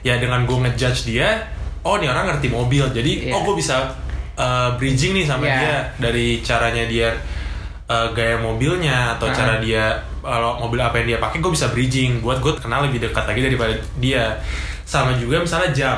ya 0.05 0.21
dengan 0.21 0.45
gue 0.45 0.57
ngejudge 0.61 1.09
dia, 1.09 1.41
oh 1.81 1.97
nih 1.97 2.13
orang 2.13 2.29
ngerti 2.29 2.53
mobil, 2.53 2.85
jadi 2.93 3.11
Iya. 3.29 3.33
oh 3.33 3.41
gue 3.49 3.57
bisa 3.57 3.97
uh, 4.37 4.77
bridging 4.77 5.17
nih 5.17 5.25
sama 5.25 5.49
Iya. 5.49 5.57
dia 5.57 5.75
dari 5.97 6.27
caranya 6.45 6.85
dia 6.85 7.09
uh, 7.85 8.07
gaya 8.11 8.37
mobilnya 8.37 9.13
atau 9.13 9.27
Ah. 9.27 9.33
cara 9.33 9.53
dia 9.57 9.93
kalau 10.19 10.57
mobil 10.57 10.79
apa 10.79 10.97
yang 10.97 11.07
dia 11.07 11.19
pakai 11.19 11.37
gue 11.37 11.51
bisa 11.51 11.69
bridging 11.69 12.19
buat 12.19 12.39
gue 12.39 12.53
kenal 12.55 12.83
lebih 12.83 12.97
dekat 12.99 13.23
lagi 13.23 13.41
daripada 13.41 13.73
dia 13.95 14.33
sama 14.83 15.13
juga 15.13 15.37
misalnya 15.37 15.69
jam 15.69 15.97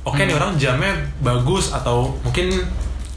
oke 0.00 0.16
nih 0.16 0.28
Hmm. 0.28 0.38
orang 0.38 0.52
jamnya 0.54 0.92
bagus 1.20 1.70
atau 1.70 2.10
mungkin 2.20 2.50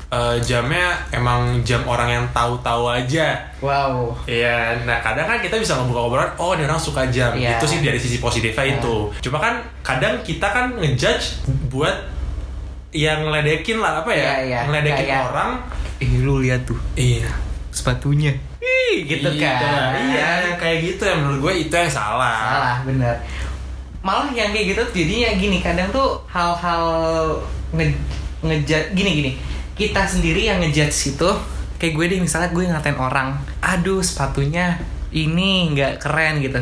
eh, 0.08 0.38
jamnya 0.40 0.92
emang 1.10 1.64
jam 1.64 1.80
orang 1.84 2.12
yang 2.12 2.26
tahu-tahu 2.30 2.84
aja. 2.92 3.32
Wow. 3.64 4.12
Iya, 4.28 4.84
nah 4.84 5.00
kadang 5.00 5.24
kan 5.24 5.40
kita 5.40 5.56
bisa 5.56 5.80
ngebuka 5.80 6.04
obrolan, 6.04 6.28
oh 6.36 6.52
ini 6.52 6.68
orang 6.68 6.76
suka 6.76 7.08
jam, 7.08 7.32
Iya. 7.32 7.56
itu 7.56 7.64
sih 7.64 7.80
dari 7.80 7.96
sisi 7.96 8.20
positifnya 8.20 8.76
itu. 8.76 9.08
Cuma 9.24 9.40
kan 9.40 9.64
kadang 9.80 10.20
kita 10.20 10.44
kan 10.44 10.76
ngejudge 10.76 11.40
buat 11.72 11.96
yang 12.92 13.24
ngeledekin 13.24 13.80
lah 13.80 14.04
apa 14.04 14.12
ya, 14.12 14.20
Iya, 14.20 14.36
iya. 14.44 14.60
ngeledekin 14.68 15.08
Kayak- 15.08 15.28
orang. 15.32 15.50
Ih 15.98 16.12
lu 16.20 16.44
lihat 16.44 16.68
tuh 16.68 16.76
Iya, 16.94 17.32
sepatunya. 17.72 18.36
Ih, 18.60 19.08
gitu 19.08 19.32
Iya, 19.32 19.56
kan. 19.58 19.90
Iya, 19.96 20.30
kayak 20.60 20.78
gitu 20.84 21.02
ya 21.08 21.16
menurut 21.16 21.40
gue 21.50 21.54
itu 21.68 21.74
yang 21.74 21.90
salah. 21.90 22.38
Salah, 22.60 22.78
bener. 22.84 23.16
Malah 24.04 24.30
yang 24.36 24.52
kayak 24.52 24.76
gitu 24.76 24.84
jadinya 25.02 25.30
gini, 25.40 25.58
kadang 25.64 25.88
tuh 25.90 26.20
hal-hal 26.28 26.84
nge 27.72 27.96
ngejudge 28.44 28.88
gini 28.94 29.12
gini. 29.24 29.32
Kita 29.74 30.04
sendiri 30.06 30.52
yang 30.52 30.60
ngejudge 30.60 31.16
itu 31.16 31.30
kayak 31.80 31.94
gue 31.98 32.06
deh 32.14 32.20
misalnya 32.22 32.54
gue 32.54 32.68
ngatain 32.68 33.00
orang, 33.00 33.40
aduh 33.64 34.04
sepatunya 34.04 34.78
ini 35.10 35.72
nggak 35.74 36.04
keren 36.04 36.44
gitu. 36.44 36.60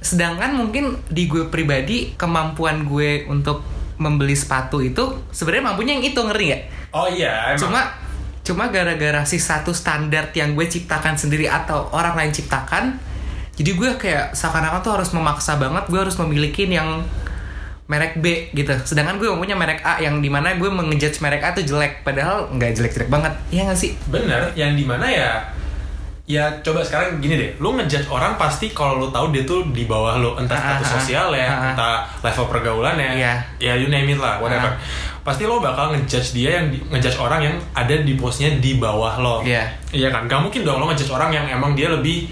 Sedangkan 0.00 0.56
mungkin 0.56 0.96
di 1.12 1.28
gue 1.28 1.52
pribadi 1.52 2.16
kemampuan 2.16 2.88
gue 2.88 3.28
untuk 3.28 3.60
membeli 4.00 4.32
sepatu 4.32 4.80
itu 4.80 5.28
sebenarnya 5.28 5.64
mampunya 5.72 5.92
yang 6.00 6.04
itu 6.08 6.20
ngerti 6.24 6.44
nggak? 6.48 6.62
Oh 6.96 7.06
iya, 7.08 7.52
emang. 7.52 7.60
Cuma 7.60 7.80
cuma 8.50 8.66
gara-gara 8.74 9.22
si 9.22 9.38
satu 9.38 9.70
standar 9.70 10.34
yang 10.34 10.58
gue 10.58 10.66
ciptakan 10.66 11.14
sendiri 11.14 11.46
atau 11.46 11.86
orang 11.94 12.18
lain 12.18 12.34
ciptakan, 12.34 12.98
jadi 13.54 13.70
gue 13.78 13.90
kayak 13.94 14.34
seakan-akan 14.34 14.82
tuh 14.82 14.92
harus 14.98 15.14
memaksa 15.14 15.54
banget 15.54 15.86
gue 15.86 16.00
harus 16.02 16.18
memiliki 16.18 16.66
yang 16.66 17.06
merek 17.86 18.18
B 18.18 18.50
gitu. 18.50 18.74
Sedangkan 18.82 19.22
gue 19.22 19.30
punya 19.30 19.54
merek 19.54 19.86
A 19.86 20.02
yang 20.02 20.18
di 20.18 20.26
mana 20.26 20.58
gue 20.58 20.66
mengejudge 20.66 21.22
merek 21.22 21.46
A 21.46 21.54
tuh 21.54 21.62
jelek, 21.62 22.02
padahal 22.02 22.50
nggak 22.50 22.74
jelek-jelek 22.74 23.06
banget. 23.06 23.38
Iya 23.54 23.70
nggak 23.70 23.78
sih? 23.78 23.94
Bener, 24.10 24.50
yang 24.58 24.74
di 24.74 24.82
mana 24.82 25.06
ya 25.06 25.30
Ya 26.30 26.46
coba 26.62 26.78
sekarang 26.86 27.18
gini 27.18 27.34
deh, 27.34 27.50
lu 27.58 27.74
ngejudge 27.74 28.06
orang 28.06 28.38
pasti 28.38 28.70
kalau 28.70 29.02
lu 29.02 29.10
tahu 29.10 29.34
dia 29.34 29.42
tuh 29.42 29.66
di 29.74 29.90
bawah 29.90 30.14
lu, 30.14 30.38
entah 30.38 30.54
Ah, 30.54 30.78
status 30.78 30.86
ah, 30.86 30.92
sosial 31.02 31.28
ya, 31.34 31.42
ah, 31.42 31.50
ah. 31.50 31.68
entah 31.74 31.96
level 32.22 32.46
pergaulannya, 32.46 33.18
Iya. 33.18 33.34
ya 33.58 33.74
you 33.74 33.90
name 33.90 34.06
it 34.14 34.20
lah, 34.22 34.38
whatever. 34.38 34.70
Ah. 34.70 34.78
Pasti 35.20 35.44
lo 35.44 35.58
bakal 35.58 35.92
ngejudge 35.92 36.32
dia 36.32 36.56
yang 36.56 36.68
di- 36.68 36.80
ngejudge 36.82 37.16
orang 37.16 37.40
yang 37.42 37.54
ada 37.72 37.92
di 37.94 38.12
posnya 38.14 38.48
di 38.54 38.76
bawah 38.76 39.16
lo. 39.16 39.36
Iya. 39.42 39.68
Iya 39.90 40.08
kan, 40.08 40.24
gak 40.24 40.40
mungkin 40.40 40.62
dong 40.62 40.76
lo 40.76 40.86
ngejudge 40.86 41.10
orang 41.10 41.30
yang 41.30 41.46
emang 41.46 41.72
dia 41.72 41.88
lebih 41.88 42.24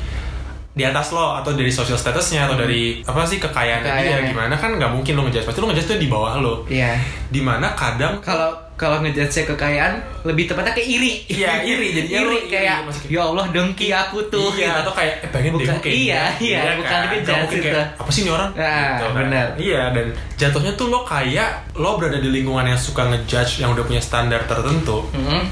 di 0.73 0.83
atas 0.83 1.11
lo 1.11 1.35
atau 1.35 1.53
dari 1.53 1.69
social 1.69 1.97
statusnya 1.97 2.47
atau 2.47 2.55
dari 2.55 3.03
apa 3.03 3.23
sih 3.23 3.37
kekayaannya 3.37 3.83
dia 3.83 3.99
Kekayaannya. 3.99 4.31
gimana 4.31 4.55
kan 4.55 4.71
nggak 4.73 4.87
mungkin 4.89 5.13
lo 5.13 5.27
ngejudge 5.27 5.43
pasti 5.43 5.59
lo 5.59 5.67
ngejudge 5.67 5.89
tuh 5.89 5.99
di 5.99 6.07
bawah 6.07 6.39
lo 6.39 6.63
Iya. 6.65 6.95
di 7.27 7.41
mana 7.41 7.75
kadang 7.75 8.23
Kalau 8.23 8.55
kalau 8.79 9.03
ngejudge 9.03 9.43
kekayaan 9.45 9.99
lebih 10.23 10.47
tepatnya 10.47 10.71
kayak 10.71 10.87
iri. 10.89 11.13
Iya, 11.27 11.53
iri. 11.71 11.87
Jadinya 11.93 12.19
lu 12.21 12.31
iri 12.31 12.39
iri, 12.39 12.49
kayak 12.49 12.77
ya 13.05 13.23
Allah 13.25 13.51
dengki 13.51 13.91
aku 13.91 14.23
tuh. 14.25 14.55
iya 14.55 14.71
gitu. 14.71 14.81
atau 14.81 14.93
kayak 14.95 15.15
eh, 15.19 15.29
pengen 15.29 15.53
Bukan- 15.53 15.83
kayak 15.83 15.97
iya, 15.99 16.23
iya, 16.39 16.59
Iya 16.63 16.73
bukan 16.79 16.87
kan? 16.89 17.01
tapi 17.03 17.15
Nggak 17.17 17.27
judge 17.27 17.43
mungkin 17.43 17.59
itu. 17.59 17.67
kayak 17.69 17.87
apa 17.93 18.11
sih 18.11 18.21
ini 18.21 18.31
orang 18.31 18.51
Nah, 18.55 18.93
kan. 18.97 19.11
benar. 19.13 19.47
iya 19.59 19.83
dan 19.91 20.07
jatuhnya 20.33 20.73
tuh 20.73 20.87
lo 20.87 21.03
kayak 21.03 21.49
lo 21.75 21.91
berada 21.97 22.17
di 22.17 22.31
lingkungan 22.31 22.65
yang 22.65 22.79
suka 22.79 23.03
ngejudge 23.05 23.59
yang 23.59 23.71
udah 23.71 23.83
punya 23.83 23.99
standar 23.99 24.41
tertentu 24.45 25.03
Mm-mm. 25.11 25.43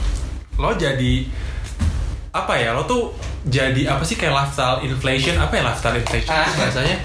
lo 0.56 0.70
jadi 0.72 1.14
apa 2.30 2.52
ya 2.54 2.70
lo 2.70 2.84
tuh 2.84 3.10
jadi 3.42 3.88
apa 3.88 4.02
sih 4.02 4.14
kayak 4.14 4.30
lifestyle 4.32 4.78
inflation 4.80 5.34
apa 5.36 5.52
ya 5.52 5.62
lifestyle 5.64 5.96
inflation 5.96 6.30
Ah. 6.30 6.44
itu 6.44 6.54
bahasanya 6.56 6.96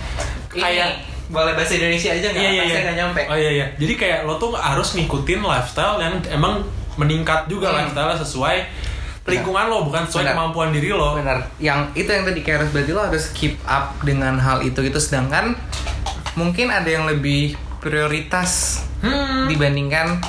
kayak 0.50 0.90
boleh 1.32 1.54
bahasa 1.54 1.74
Indonesia 1.74 2.12
aja 2.12 2.28
nggak? 2.28 2.42
iya 2.42 2.50
iya 2.52 2.64
iya 2.66 2.80
nggak 2.84 2.98
nyampe. 2.98 3.22
oh 3.26 3.38
iya 3.38 3.52
iya 3.54 3.66
jadi 3.76 3.94
kayak 3.96 4.20
lo 4.24 4.36
tuh 4.36 4.52
harus 4.54 4.92
ngikutin 4.92 5.40
lifestyle 5.42 5.98
yang 5.98 6.20
emang 6.30 6.62
meningkat 6.94 7.48
juga 7.48 7.72
Hmm. 7.72 7.78
lifestyle 7.82 8.20
sesuai 8.20 8.58
lingkungan 9.24 9.66
lo 9.66 9.78
bukan 9.84 10.04
sesuai 10.04 10.24
Benar. 10.24 10.34
kemampuan 10.36 10.70
diri 10.70 10.90
lo 10.90 11.14
Benar. 11.14 11.40
Yang 11.58 11.80
itu 11.96 12.10
yang 12.10 12.26
tadi 12.26 12.40
kayak 12.42 12.58
harus 12.60 12.70
berarti 12.70 12.92
lo 12.92 13.02
harus 13.02 13.26
keep 13.32 13.56
up 13.64 13.96
dengan 14.02 14.36
hal 14.36 14.60
itu 14.60 14.82
itu 14.82 14.98
sedangkan 14.98 15.56
mungkin 16.34 16.68
ada 16.68 16.88
yang 16.88 17.06
lebih 17.06 17.54
prioritas 17.80 18.84
Hmm. 19.00 19.48
dibandingkan 19.48 20.22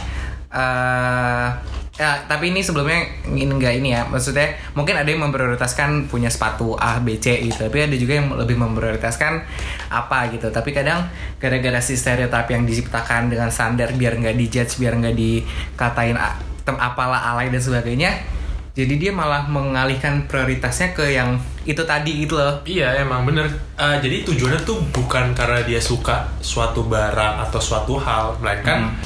eh 0.50 1.48
ya 1.92 2.24
tapi 2.24 2.48
ini 2.48 2.64
sebelumnya 2.64 3.04
ini 3.28 3.44
enggak 3.44 3.76
ini 3.76 3.92
ya 3.92 4.08
maksudnya 4.08 4.56
mungkin 4.72 4.96
ada 4.96 5.04
yang 5.12 5.28
memprioritaskan 5.28 6.08
punya 6.08 6.32
sepatu 6.32 6.72
A 6.80 6.96
B 7.04 7.20
C 7.20 7.44
gitu 7.44 7.68
tapi 7.68 7.84
ada 7.84 7.92
juga 7.92 8.16
yang 8.16 8.32
lebih 8.32 8.56
memprioritaskan 8.56 9.44
apa 9.92 10.32
gitu. 10.32 10.48
Tapi 10.48 10.72
kadang 10.72 11.12
gara-gara 11.36 11.84
si 11.84 12.00
stereotip 12.00 12.48
yang 12.48 12.64
diciptakan 12.64 13.28
dengan 13.28 13.52
standar 13.52 13.92
biar 13.92 14.16
nggak 14.16 14.36
dijudge 14.40 14.80
biar 14.80 14.96
nggak 14.96 15.14
dikatain 15.14 16.16
tem 16.64 16.76
apalah 16.80 17.34
alay 17.34 17.52
dan 17.52 17.60
sebagainya 17.60 18.24
jadi 18.72 18.96
dia 18.96 19.12
malah 19.12 19.44
mengalihkan 19.52 20.24
prioritasnya 20.24 20.96
ke 20.96 21.12
yang 21.12 21.36
itu 21.68 21.84
tadi 21.84 22.24
gitu 22.24 22.40
loh. 22.40 22.56
Iya 22.64 23.04
emang 23.04 23.28
bener. 23.28 23.44
Eh, 23.76 23.96
Jadi 24.00 24.24
tujuannya 24.24 24.64
tuh 24.64 24.80
bukan 24.96 25.36
karena 25.36 25.60
dia 25.60 25.76
suka 25.76 26.24
suatu 26.40 26.88
barang 26.88 27.44
atau 27.48 27.60
suatu 27.60 28.00
hal 28.00 28.40
Melainkan 28.40 28.88
Hmm. 28.88 28.96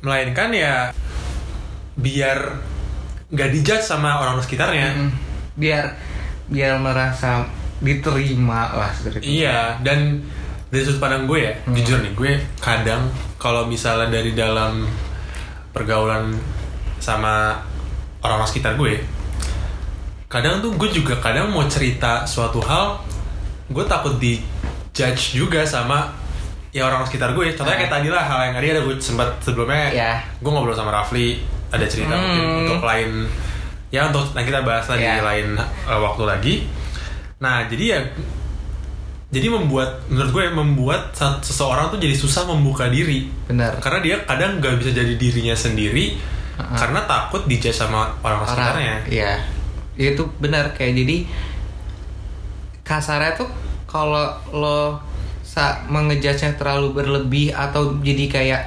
Melainkan 0.00 0.48
ya 0.48 0.88
Biar 1.96 2.38
nggak 3.26 3.50
dijudge 3.50 3.82
sama 3.82 4.20
orang 4.20 4.38
sekitarnya. 4.38 4.94
Mm, 4.94 5.10
biar 5.56 5.84
biar 6.46 6.78
merasa 6.78 7.42
diterima 7.76 8.72
lah 8.72 8.88
seperti 8.88 9.20
itu. 9.20 9.42
Iya 9.42 9.76
dan 9.82 10.22
dari 10.68 10.82
sudut 10.82 10.98
pandang 10.98 11.26
gue 11.26 11.40
ya 11.42 11.52
Hmm. 11.62 11.74
Jujur 11.74 11.98
nih 12.00 12.12
gue 12.12 12.32
kadang 12.58 13.06
Kalau 13.36 13.66
misalnya 13.66 14.10
dari 14.10 14.32
dalam 14.32 14.82
Pergaulan 15.70 16.34
Sama 16.98 17.54
orang-orang 18.18 18.48
sekitar 18.48 18.74
gue 18.74 18.98
Kadang 20.26 20.58
tuh 20.58 20.74
gue 20.74 20.90
juga 20.90 21.14
kadang 21.16 21.54
mau 21.54 21.62
cerita 21.66 22.24
suatu 22.24 22.58
hal 22.60 22.98
Gue 23.68 23.84
takut 23.84 24.18
di 24.18 24.42
judge 24.90 25.36
juga 25.36 25.62
sama 25.62 26.10
ya 26.72 26.84
orang 26.84 27.04
sekitar 27.04 27.32
gue. 27.32 27.52
Contohnya 27.52 27.78
kayak 27.78 27.92
tadi 27.92 28.08
lah 28.08 28.20
hal 28.22 28.38
yang 28.50 28.54
tadi 28.56 28.66
ada 28.68 28.80
gue 28.82 28.96
sempat 28.96 29.28
sebelumnya 29.40 29.92
Ya. 29.92 30.12
gue 30.36 30.50
ngobrol 30.50 30.72
sama 30.72 30.90
Rafli 30.90 31.40
ada 31.68 31.84
cerita 31.84 32.12
Hmm. 32.12 32.22
mungkin 32.22 32.44
untuk 32.64 32.82
lain 32.82 33.10
ya 33.88 34.06
untuk 34.06 34.24
nanti 34.32 34.48
kita 34.48 34.62
bahas 34.62 34.86
lagi 34.86 35.02
Ya. 35.02 35.20
lain 35.20 35.54
uh, 35.58 36.00
waktu 36.00 36.22
lagi 36.22 36.54
nah 37.36 37.64
jadi 37.64 37.84
ya 37.86 38.00
jadi 39.26 39.50
membuat 39.50 40.06
menurut 40.06 40.30
gue 40.30 40.44
membuat 40.48 41.10
seseorang 41.42 41.90
tuh 41.90 41.98
jadi 41.98 42.14
susah 42.14 42.46
membuka 42.46 42.86
diri 42.86 43.26
benar 43.44 43.76
karena 43.78 43.98
dia 44.00 44.16
kadang 44.22 44.58
nggak 44.58 44.78
bisa 44.78 44.90
jadi 44.90 45.14
dirinya 45.14 45.52
sendiri 45.52 46.16
Uh-uh. 46.56 46.72
karena 46.72 47.04
takut 47.04 47.44
dijudge 47.44 47.76
sama 47.76 48.08
orang 48.20 48.40
sekitarnya 48.42 48.96
Iya. 49.06 49.32
Ya, 49.96 50.06
itu 50.12 50.24
benar 50.38 50.72
kayak 50.72 50.92
jadi 50.94 51.16
kasarnya 52.80 53.34
tuh 53.34 53.48
kalau 53.84 54.24
lo 54.52 55.00
sa 55.42 55.84
mengejudge 55.84 56.56
terlalu 56.56 56.92
berlebih 56.92 57.50
atau 57.50 57.96
jadi 58.00 58.24
kayak 58.26 58.62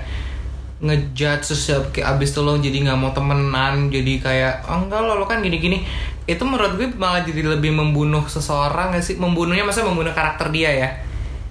ngejudge 0.79 1.43
terus 1.43 1.63
ya, 1.67 1.77
kayak 1.91 2.15
abis 2.15 2.31
itu 2.31 2.39
lo 2.39 2.55
jadi 2.55 2.77
nggak 2.87 2.97
mau 2.99 3.11
temenan 3.11 3.91
jadi 3.91 4.13
kayak 4.23 4.53
oh, 4.67 4.87
enggak 4.87 5.03
lo 5.03 5.19
lo 5.19 5.25
kan 5.27 5.43
gini-gini 5.43 5.83
itu 6.23 6.43
menurut 6.45 6.79
gue 6.79 6.87
malah 6.95 7.25
jadi 7.25 7.41
lebih 7.41 7.73
membunuh 7.73 8.21
seseorang 8.29 8.93
gak 8.95 9.01
sih 9.03 9.17
membunuhnya 9.17 9.65
masa 9.65 9.83
membunuh 9.83 10.13
karakter 10.13 10.53
dia 10.53 10.71
ya 10.71 10.89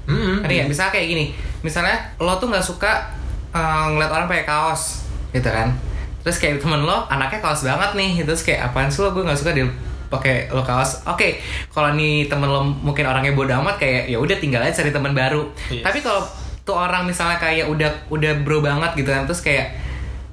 Hmm, 0.08 0.40
Ngerti 0.40 0.54
nggak? 0.56 0.68
Misalnya 0.72 0.92
kayak 0.96 1.06
gini, 1.12 1.24
misalnya 1.60 1.96
lo 2.16 2.40
tuh 2.40 2.48
nggak 2.48 2.64
suka 2.64 3.12
eh, 3.52 3.84
ngeliat 3.92 4.08
orang 4.08 4.24
pakai 4.24 4.48
kaos, 4.48 5.04
gitu 5.36 5.44
kan? 5.44 5.76
Terus 6.24 6.40
kayak 6.40 6.64
temen 6.64 6.80
lo 6.80 7.04
anaknya 7.12 7.44
kaos 7.44 7.60
banget 7.60 7.92
nih, 7.92 8.24
terus 8.24 8.40
kayak 8.40 8.72
apaan 8.72 8.88
sih 8.88 9.04
lo 9.04 9.12
gue 9.12 9.20
nggak 9.20 9.36
suka 9.36 9.52
dia 9.52 9.68
pakai 10.08 10.48
lo 10.48 10.64
kaos. 10.64 11.04
Oke, 11.04 11.44
kalau 11.68 11.92
nih 11.92 12.24
temen 12.24 12.48
lo 12.48 12.64
mungkin 12.64 13.04
orangnya 13.04 13.36
bodoh 13.36 13.60
amat 13.60 13.76
kayak 13.76 14.08
ya 14.08 14.16
udah 14.16 14.36
tinggal 14.40 14.64
aja 14.64 14.80
cari 14.80 14.96
teman 14.96 15.12
baru. 15.12 15.44
Yes. 15.68 15.84
Tapi 15.84 16.00
kalau 16.00 16.24
tuh 16.68 16.76
orang 16.76 17.08
misalnya 17.08 17.40
kayak 17.40 17.72
udah 17.72 18.12
udah 18.12 18.44
bro 18.44 18.60
banget 18.60 19.00
gitu 19.00 19.08
kan, 19.08 19.24
terus 19.24 19.40
kayak 19.40 19.72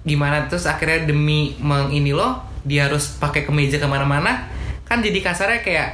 gimana 0.04 0.52
terus 0.52 0.68
akhirnya 0.68 1.08
demi 1.08 1.56
mengini 1.64 2.12
lo 2.12 2.44
dia 2.68 2.92
harus 2.92 3.16
pakai 3.16 3.48
kemeja 3.48 3.80
ke 3.80 3.88
mana-mana, 3.88 4.52
kan 4.84 5.00
jadi 5.00 5.24
kasarnya 5.24 5.64
kayak 5.64 5.90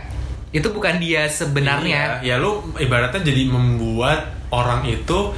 itu 0.50 0.68
bukan 0.74 0.98
dia 0.98 1.30
sebenarnya. 1.30 2.26
Iya, 2.26 2.36
ya 2.36 2.42
lu 2.42 2.74
ibaratnya 2.82 3.22
jadi 3.22 3.46
membuat 3.48 4.34
orang 4.50 4.84
itu 4.90 5.32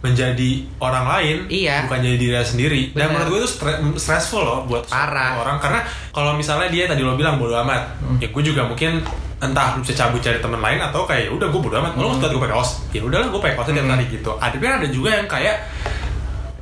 menjadi 0.00 0.50
orang 0.78 1.04
lain 1.06 1.36
Iya. 1.46 1.84
bukan 1.84 2.00
jadi 2.00 2.16
diri 2.16 2.36
sendiri 2.40 2.82
dan 2.90 3.06
Benar. 3.06 3.20
menurut 3.20 3.28
gue 3.30 3.40
itu 3.40 3.50
stre- 3.50 3.78
stressful 3.94 4.40
loh 4.40 4.64
buat 4.64 4.84
Parah. 4.86 5.36
orang 5.38 5.56
karena 5.58 5.80
kalau 6.08 6.32
misalnya 6.32 6.66
dia 6.66 6.84
tadi 6.84 7.00
lo 7.00 7.14
bilang 7.14 7.36
bodo 7.36 7.52
amat 7.58 8.00
Hmm. 8.00 8.16
ya 8.16 8.26
gue 8.26 8.42
juga 8.42 8.64
mungkin 8.64 9.04
entah 9.38 9.72
lu 9.72 9.80
bisa 9.80 9.92
cabut 9.94 10.18
cari 10.18 10.36
teman 10.36 10.56
lain 10.58 10.76
atau 10.78 11.04
kayak 11.04 11.26
"Ya 11.26 11.30
udah 11.30 11.46
gue 11.46 11.60
bodo 11.60 11.76
amat 11.78 11.92
lo 11.94 12.12
suka 12.12 12.28
gue 12.28 12.40
pakai 12.40 12.54
kaos 12.54 12.70
ya 12.90 13.00
udahlah 13.02 13.28
gue 13.28 13.40
pakai 13.40 13.54
kaosnya 13.54 13.74
tiap 13.74 13.84
Hmm. 13.84 13.94
hari 13.94 14.04
gitu 14.08 14.30
ada 14.34 14.48
tapi 14.50 14.64
ada 14.66 14.88
juga 14.88 15.10
yang 15.14 15.26
kayak 15.26 15.56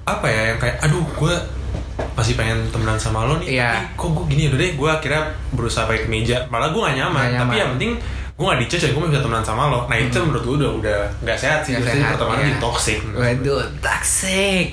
apa 0.05 0.27
ya 0.27 0.43
yang 0.49 0.59
kayak 0.59 0.77
aduh 0.81 1.05
gue 1.05 1.35
masih 2.15 2.35
pengen 2.35 2.59
temenan 2.69 2.97
sama 2.97 3.23
lo 3.23 3.39
nih 3.39 3.55
Iya. 3.57 3.71
tapi 3.73 3.87
kok 3.95 4.09
gue 4.13 4.25
gini 4.29 4.43
udah 4.49 4.59
deh 4.59 4.71
gue 4.73 4.89
akhirnya 4.89 5.23
berusaha 5.53 5.85
pakai 5.85 6.03
kemeja 6.05 6.43
malah 6.49 6.69
gue 6.69 6.81
gak 6.81 6.97
nyaman, 6.97 7.27
tapi 7.29 7.39
nyaman. 7.39 7.55
yang 7.57 7.71
penting 7.77 7.93
gue 8.39 8.47
gak 8.47 8.61
dicet 8.63 8.79
dan 8.87 8.91
gue 8.95 9.11
bisa 9.11 9.19
temenan 9.19 9.43
sama 9.43 9.67
lo. 9.67 9.91
Nah 9.91 9.99
itu 9.99 10.15
menurut 10.23 10.43
gue 10.47 10.57
udah 10.63 10.71
udah 10.79 10.99
nggak 11.27 11.35
sehat 11.35 11.67
sih. 11.67 11.75
Biasanya 11.75 11.99
sehat, 11.99 12.13
pertemanan 12.15 12.39
iya. 12.39 12.47
jadi 12.47 12.59
toxic. 12.63 12.99
Waduh, 13.11 13.67
toxic. 13.83 14.69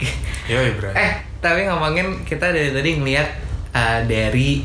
Yoi, 0.46 0.70
bro. 0.78 0.94
Eh, 0.94 1.12
tapi 1.42 1.66
ngomongin 1.66 2.22
kita 2.22 2.54
dari 2.54 2.70
tadi 2.70 2.90
ngelihat 3.02 3.28
uh, 3.74 4.00
dari 4.06 4.62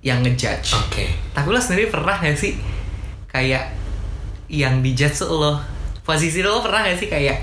yang 0.00 0.24
ngejudge. 0.24 0.80
Oke. 0.80 1.12
Tapi 1.36 1.46
lo 1.52 1.60
sendiri 1.60 1.92
pernah 1.92 2.16
gak 2.16 2.32
sih 2.40 2.56
kayak 3.28 3.76
yang 4.48 4.80
dijudge 4.80 5.28
lo? 5.28 5.60
Posisi 6.00 6.40
lo 6.40 6.64
pernah 6.64 6.88
gak 6.88 6.96
sih 7.04 7.12
kayak 7.12 7.36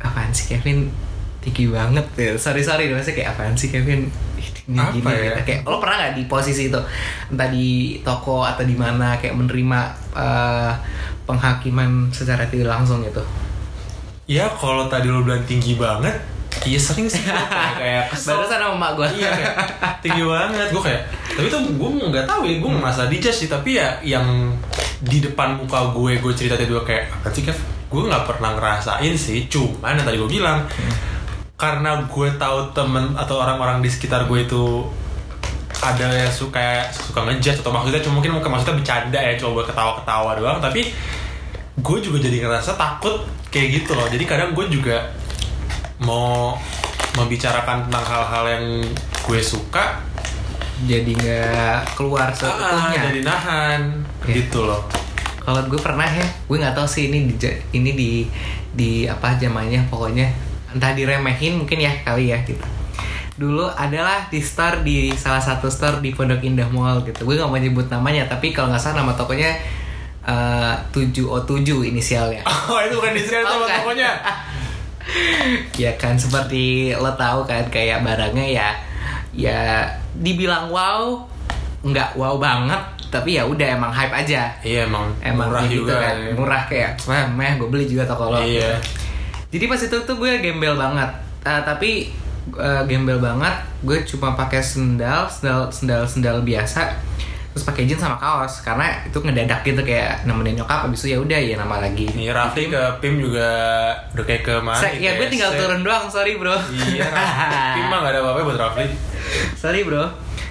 apaan 0.00 0.32
sih 0.32 0.56
Kevin? 0.56 0.88
Tinggi 1.44 1.68
banget. 1.68 2.08
Ya 2.16 2.32
sorry 2.40 2.64
sorry 2.64 2.88
maksudnya 2.88 3.20
kayak 3.20 3.30
apaan 3.36 3.52
sih 3.60 3.68
Kevin 3.68 4.08
ini 4.62 4.78
Apa 4.78 4.94
gini, 4.94 5.10
ya? 5.10 5.34
gitu. 5.34 5.40
kayak 5.42 5.60
lo 5.66 5.76
pernah 5.82 5.96
nggak 5.98 6.14
di 6.14 6.24
posisi 6.26 6.62
itu? 6.70 6.80
Entah 7.28 7.48
di 7.50 7.98
toko 8.00 8.46
atau 8.46 8.62
di 8.62 8.76
mana 8.78 9.18
kayak 9.18 9.34
menerima 9.34 9.80
eh, 10.14 10.72
penghakiman 11.26 12.10
secara 12.14 12.46
tidak 12.46 12.70
langsung 12.70 13.02
gitu? 13.02 13.22
Ya 14.30 14.46
kalau 14.54 14.86
tadi 14.86 15.10
lo 15.10 15.26
bilang 15.26 15.42
tinggi 15.44 15.74
banget 15.74 16.14
iya 16.68 16.76
sering 16.78 17.08
sih. 17.08 17.24
Kayak, 17.26 17.74
kayak 17.80 18.04
kesel. 18.12 18.36
Barusan 18.38 18.60
sama 18.60 18.76
emak 18.76 18.90
gue 18.94 19.08
iya 19.18 19.30
kayak 19.34 19.54
tinggi 20.04 20.22
banget. 20.22 20.68
Gue 20.70 20.82
kayak 20.84 21.00
tapi 21.32 21.46
tuh 21.48 21.60
gue 21.64 21.88
nggak 22.12 22.26
tahu 22.28 22.44
ya 22.44 22.54
gue 22.60 22.70
merasa 22.70 23.08
dijudge 23.08 23.34
sih. 23.34 23.48
Tapi 23.50 23.80
ya 23.80 23.98
yang 24.04 24.52
di 25.02 25.18
depan 25.18 25.58
muka 25.58 25.90
gue 25.90 26.20
gue 26.20 26.32
cerita 26.36 26.54
tadi 26.54 26.70
gue 26.70 26.84
kayak 26.84 27.08
apa 27.08 27.28
sih 27.32 27.42
Kev? 27.42 27.56
Gue 27.88 28.04
nggak 28.06 28.24
pernah 28.28 28.52
ngerasain 28.54 29.14
sih. 29.16 29.48
Cuman 29.48 29.96
yang 29.96 30.06
tadi 30.06 30.16
gue 30.20 30.30
bilang 30.30 30.62
karena 31.62 31.94
gue 32.10 32.28
tahu 32.42 32.74
temen 32.74 33.14
atau 33.14 33.38
orang-orang 33.38 33.78
di 33.78 33.86
sekitar 33.86 34.26
gue 34.26 34.42
itu 34.42 34.82
ada 35.78 36.10
yang 36.10 36.26
suka 36.30 36.90
suka 36.90 37.22
ngejudge 37.22 37.62
atau 37.62 37.70
maksudnya 37.70 38.02
cuma 38.02 38.18
mungkin 38.18 38.34
maksudnya 38.34 38.74
bercanda 38.82 39.18
ya 39.22 39.38
coba 39.38 39.62
ketawa-ketawa 39.70 40.34
doang. 40.42 40.58
Tapi 40.58 40.90
gue 41.78 41.98
juga 42.02 42.18
jadi 42.18 42.42
ngerasa 42.42 42.74
takut 42.74 43.22
kayak 43.54 43.78
gitu 43.78 43.94
loh. 43.94 44.10
Jadi 44.10 44.26
kadang 44.26 44.58
gue 44.58 44.66
juga 44.74 45.06
mau 46.02 46.58
membicarakan 47.14 47.86
tentang 47.86 48.04
hal-hal 48.10 48.44
yang 48.58 48.64
gue 49.22 49.38
suka 49.38 50.02
jadi 50.82 51.14
nggak 51.14 51.94
keluar 51.94 52.26
ah, 52.26 52.34
seutuhnya. 52.34 53.00
jadi 53.06 53.20
nahan 53.22 53.80
Iya. 54.26 54.34
gitu 54.42 54.66
loh. 54.66 54.82
Kalau 55.42 55.62
gue 55.70 55.78
pernah 55.78 56.10
ya 56.10 56.26
gue 56.26 56.56
nggak 56.58 56.74
tahu 56.74 56.86
sih 56.90 57.06
ini 57.06 57.30
di 57.30 57.38
ini 57.74 57.90
di 57.94 58.10
di 58.74 58.90
apa 59.06 59.38
zamannya 59.38 59.86
pokoknya 59.86 60.51
entah 60.72 60.92
diremehin 60.92 61.56
mungkin 61.56 61.78
ya 61.78 61.92
kali 62.02 62.28
ya 62.28 62.40
gitu. 62.42 62.64
Dulu 63.32 63.64
adalah 63.66 64.28
di 64.28 64.38
store 64.38 64.80
di 64.80 65.10
salah 65.12 65.40
satu 65.40 65.66
store 65.66 65.98
di 65.98 66.10
Pondok 66.10 66.40
Indah 66.40 66.68
Mall 66.68 67.00
gitu. 67.02 67.24
Gue 67.24 67.34
nggak 67.34 67.46
mau 67.46 67.56
nyebut 67.56 67.86
namanya 67.86 68.26
tapi 68.26 68.50
kalau 68.50 68.68
nggak 68.68 68.78
salah 68.78 69.00
nama 69.00 69.12
tokonya 69.12 69.50
eh, 70.22 70.74
7O7 70.90 71.58
inisialnya. 71.88 72.44
Oh 72.68 72.78
itu 72.78 72.94
bukan 72.94 73.12
di 73.12 73.20
sini 73.20 73.40
Oh, 73.40 73.48
sama 73.48 73.58
bukan. 73.62 73.76
tokonya? 73.78 74.10
Ya 75.74 75.90
kan 75.98 76.14
seperti 76.14 76.94
lo 76.94 77.10
tahu 77.12 77.42
kan 77.42 77.66
kayak 77.68 78.00
barangnya 78.00 78.46
ya 78.46 78.68
ya 79.32 79.82
dibilang 80.14 80.70
wow 80.70 81.18
nggak 81.82 82.14
wow 82.14 82.38
banget 82.38 82.78
tapi 83.10 83.34
ya 83.34 83.42
udah 83.42 83.66
emang 83.74 83.90
hype 83.90 84.14
aja. 84.14 84.46
Iya 84.62 84.86
emang 84.86 85.10
emang 85.20 85.50
murah 85.50 85.66
gitu 85.66 85.82
juga 85.82 85.94
kan. 86.00 86.14
ya. 86.16 86.32
murah 86.32 86.62
kayak 86.64 86.90
wah 87.02 87.26
meh 87.26 87.58
gue 87.58 87.66
beli 87.66 87.84
juga 87.84 88.06
toko 88.06 88.30
lo 88.30 88.38
iya 88.40 88.78
jadi 89.52 89.64
pas 89.66 89.78
itu 89.78 89.96
tuh 89.98 90.16
gue 90.16 90.32
gembel 90.40 90.74
banget 90.74 91.10
Ah, 91.42 91.58
tapi 91.60 92.06
eh, 92.52 92.82
gembel 92.84 93.18
banget 93.18 93.50
gue 93.80 93.98
cuma 94.04 94.32
pakai 94.32 94.58
sendal 94.58 95.26
sendal 95.26 95.66
sendal 95.68 96.02
sendal 96.02 96.38
biasa 96.40 96.86
terus 97.48 97.62
pakai 97.62 97.84
jeans 97.84 97.98
sama 97.98 98.16
kaos 98.16 98.62
karena 98.62 99.02
itu 99.02 99.18
ngedadak 99.18 99.60
gitu 99.60 99.82
kayak 99.82 100.22
nemenin 100.22 100.56
nyokap 100.56 100.86
abis 100.86 101.04
itu 101.04 101.12
ya 101.12 101.18
udah 101.18 101.36
ya 101.36 101.54
nama 101.54 101.78
lagi 101.78 102.08
Nih 102.08 102.30
Rafli 102.30 102.66
ke 102.66 102.80
PIM 102.98 103.20
juga 103.20 103.44
udah 104.08 104.24
kayak 104.24 104.42
ke 104.42 104.54
mana? 104.56 104.78
Sa- 104.78 104.88
ya 104.88 105.14
gue 105.14 105.26
tinggal 105.28 105.52
turun 105.52 105.82
doang 105.82 106.08
sorry 106.08 106.34
bro 106.34 106.54
Iya. 106.88 107.10
PIM 107.74 107.86
mah 107.86 107.98
gak 108.00 108.12
ada 108.12 108.20
apa-apa 108.22 108.40
buat 108.42 108.56
Rafli. 108.56 108.86
sorry 109.60 109.82
bro 109.82 110.08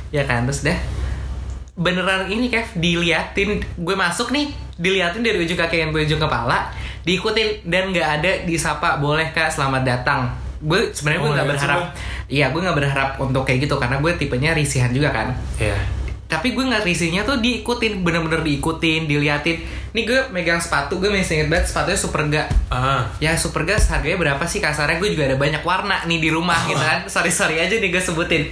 ya 0.10 0.22
kan 0.24 0.43
terus 0.43 0.62
dah 0.62 0.77
beneran 1.74 2.27
ini 2.27 2.48
Kev 2.48 2.67
diliatin 2.75 3.50
gue 3.63 3.96
masuk 3.96 4.29
nih 4.29 4.51
diliatin 4.75 5.24
dari 5.24 5.39
ujung 5.39 5.55
kaki 5.55 5.81
sampai 5.81 6.03
ujung 6.03 6.20
kepala 6.20 6.70
diikutin 7.01 7.65
dan 7.65 7.89
nggak 7.89 8.08
ada 8.20 8.31
disapa 8.43 8.98
boleh 8.98 9.29
kak 9.29 9.50
selamat 9.50 9.81
datang. 9.84 10.22
Gue 10.62 10.93
sebenarnya 10.93 11.20
gue 11.20 11.29
Oh, 11.29 11.34
nggak 11.34 11.48
iya, 11.48 11.53
berharap 11.53 11.81
iya 12.27 12.46
gue 12.50 12.61
nggak 12.61 12.77
berharap 12.77 13.09
untuk 13.18 13.44
kayak 13.44 13.66
gitu 13.66 13.75
karena 13.75 13.98
gue 13.98 14.11
tipenya 14.16 14.53
risihan 14.53 14.90
juga 14.90 15.09
kan. 15.09 15.33
Iya. 15.57 15.77
tapi 16.31 16.55
gue 16.55 16.64
nggak 16.64 16.87
risihnya 16.87 17.27
tuh 17.27 17.44
diikutin 17.44 18.07
bener-bener 18.07 18.40
diikutin 18.40 19.03
diliatin. 19.03 19.68
Nih 19.92 20.07
gue 20.07 20.31
megang 20.31 20.64
sepatu 20.64 20.96
gue 20.96 21.11
masih 21.11 21.44
inget 21.44 21.51
banget 21.51 21.68
sepatunya 21.68 22.00
Superga 22.00 22.42
Ah, 22.72 23.03
ya 23.20 23.35
Superga 23.35 23.75
harganya 23.75 24.16
berapa 24.16 24.44
sih? 24.48 24.64
Kasarnya 24.64 24.96
gue 24.96 25.11
juga 25.11 25.27
ada 25.27 25.35
banyak 25.35 25.59
warna 25.59 26.07
nih 26.07 26.24
di 26.24 26.29
rumah 26.31 26.55
gitu 26.72 26.79
kan. 26.79 27.03
Sorry 27.11 27.27
sorry 27.27 27.59
aja 27.59 27.75
nih 27.75 27.92
gue 27.92 28.00
sebutin. 28.00 28.48